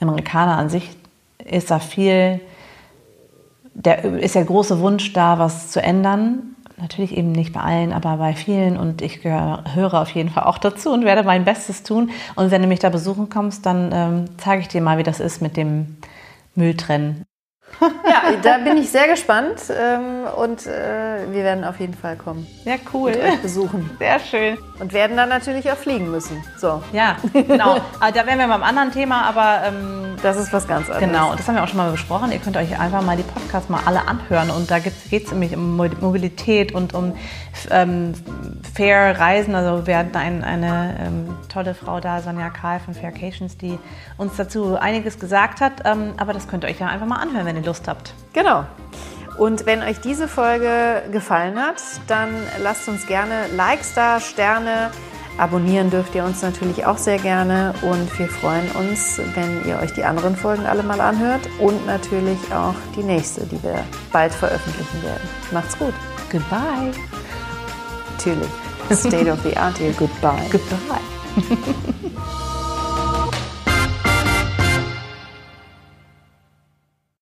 Amerikaner 0.00 0.58
an 0.58 0.68
sich 0.68 0.96
ist 1.44 1.70
da 1.70 1.78
viel 1.78 2.40
der 3.74 4.04
ist 4.04 4.34
der 4.34 4.44
große 4.44 4.80
Wunsch 4.80 5.12
da, 5.12 5.38
was 5.38 5.70
zu 5.70 5.82
ändern. 5.82 6.56
Natürlich 6.78 7.16
eben 7.16 7.32
nicht 7.32 7.52
bei 7.52 7.60
allen, 7.60 7.92
aber 7.92 8.16
bei 8.16 8.34
vielen. 8.34 8.76
Und 8.76 9.02
ich 9.02 9.24
höre 9.24 9.94
auf 9.94 10.10
jeden 10.10 10.30
Fall 10.30 10.44
auch 10.44 10.58
dazu 10.58 10.90
und 10.90 11.04
werde 11.04 11.22
mein 11.22 11.44
Bestes 11.44 11.82
tun. 11.82 12.10
Und 12.34 12.50
wenn 12.50 12.62
du 12.62 12.68
mich 12.68 12.80
da 12.80 12.88
besuchen 12.88 13.28
kommst, 13.28 13.66
dann 13.66 13.90
ähm, 13.92 14.24
zeige 14.38 14.62
ich 14.62 14.68
dir 14.68 14.80
mal, 14.80 14.98
wie 14.98 15.04
das 15.04 15.20
ist 15.20 15.40
mit 15.40 15.56
dem 15.56 15.98
Mülltrennen. 16.54 17.24
Ja, 17.80 18.32
da 18.42 18.58
bin 18.58 18.76
ich 18.76 18.90
sehr 18.90 19.08
gespannt 19.08 19.60
ähm, 19.70 20.24
und 20.36 20.66
äh, 20.66 21.30
wir 21.30 21.42
werden 21.42 21.64
auf 21.64 21.80
jeden 21.80 21.94
Fall 21.94 22.16
kommen. 22.16 22.46
Ja, 22.64 22.74
cool. 22.92 23.12
Und 23.12 23.20
euch 23.20 23.42
besuchen. 23.42 23.90
Sehr 23.98 24.20
schön. 24.20 24.58
Und 24.78 24.92
werden 24.92 25.16
dann 25.16 25.28
natürlich 25.28 25.70
auch 25.70 25.76
fliegen 25.76 26.10
müssen. 26.10 26.42
So. 26.58 26.82
Ja, 26.92 27.16
genau. 27.32 27.78
Also 28.00 28.14
da 28.14 28.26
wären 28.26 28.38
wir 28.38 28.48
beim 28.48 28.62
anderen 28.62 28.92
Thema, 28.92 29.22
aber 29.22 29.66
ähm, 29.66 30.16
das 30.22 30.36
ist 30.36 30.52
was 30.52 30.68
ganz 30.68 30.88
anderes. 30.88 31.08
Genau, 31.08 31.34
das 31.34 31.48
haben 31.48 31.56
wir 31.56 31.64
auch 31.64 31.68
schon 31.68 31.78
mal 31.78 31.90
besprochen. 31.90 32.32
Ihr 32.32 32.38
könnt 32.38 32.56
euch 32.56 32.78
einfach 32.78 33.02
mal 33.02 33.16
die 33.16 33.22
Podcasts 33.22 33.68
mal 33.68 33.80
alle 33.84 34.06
anhören 34.06 34.50
und 34.50 34.70
da 34.70 34.78
geht 34.78 35.26
es 35.26 35.32
nämlich 35.32 35.54
um 35.56 35.76
Mobilität 35.76 36.72
und 36.72 36.94
um 36.94 37.14
ähm, 37.70 38.14
Fair 38.74 39.18
Reisen. 39.18 39.54
Also 39.54 39.86
wir 39.86 39.98
hatten 39.98 40.16
ein, 40.16 40.44
eine 40.44 40.96
ähm, 41.00 41.36
tolle 41.48 41.74
Frau 41.74 42.00
da, 42.00 42.20
Sonja 42.20 42.50
Karl 42.50 42.80
von 42.80 42.94
Faircations, 42.94 43.56
die 43.56 43.78
uns 44.16 44.36
dazu 44.36 44.76
einiges 44.76 45.18
gesagt 45.18 45.60
hat. 45.60 45.72
Ähm, 45.84 46.14
aber 46.16 46.32
das 46.32 46.48
könnt 46.48 46.64
ihr 46.64 46.70
euch 46.70 46.80
ja 46.80 46.86
einfach 46.86 47.06
mal 47.06 47.16
anhören, 47.16 47.46
wenn 47.46 47.56
ihr 47.62 47.66
Lust 47.66 47.88
habt. 47.88 48.14
Genau. 48.32 48.64
Und 49.38 49.66
wenn 49.66 49.82
euch 49.82 50.00
diese 50.00 50.28
Folge 50.28 51.02
gefallen 51.10 51.58
hat, 51.58 51.82
dann 52.06 52.30
lasst 52.62 52.88
uns 52.88 53.06
gerne 53.06 53.46
Likes 53.56 53.94
da, 53.94 54.20
Sterne. 54.20 54.90
Abonnieren 55.38 55.90
dürft 55.90 56.14
ihr 56.14 56.24
uns 56.24 56.42
natürlich 56.42 56.84
auch 56.84 56.98
sehr 56.98 57.18
gerne 57.18 57.72
und 57.80 58.18
wir 58.18 58.28
freuen 58.28 58.70
uns, 58.72 59.18
wenn 59.34 59.66
ihr 59.66 59.78
euch 59.78 59.94
die 59.94 60.04
anderen 60.04 60.36
Folgen 60.36 60.66
alle 60.66 60.82
mal 60.82 61.00
anhört 61.00 61.48
und 61.58 61.86
natürlich 61.86 62.38
auch 62.52 62.74
die 62.94 63.02
nächste, 63.02 63.46
die 63.46 63.62
wir 63.62 63.82
bald 64.12 64.34
veröffentlichen 64.34 65.02
werden. 65.02 65.26
Macht's 65.50 65.78
gut. 65.78 65.94
Goodbye. 66.30 66.92
Natürlich. 68.18 68.50
State 68.90 69.30
of 69.30 69.42
the 69.42 69.56
art 69.56 69.78
here. 69.78 69.94
Goodbye. 69.94 70.48
Goodbye. 70.50 71.92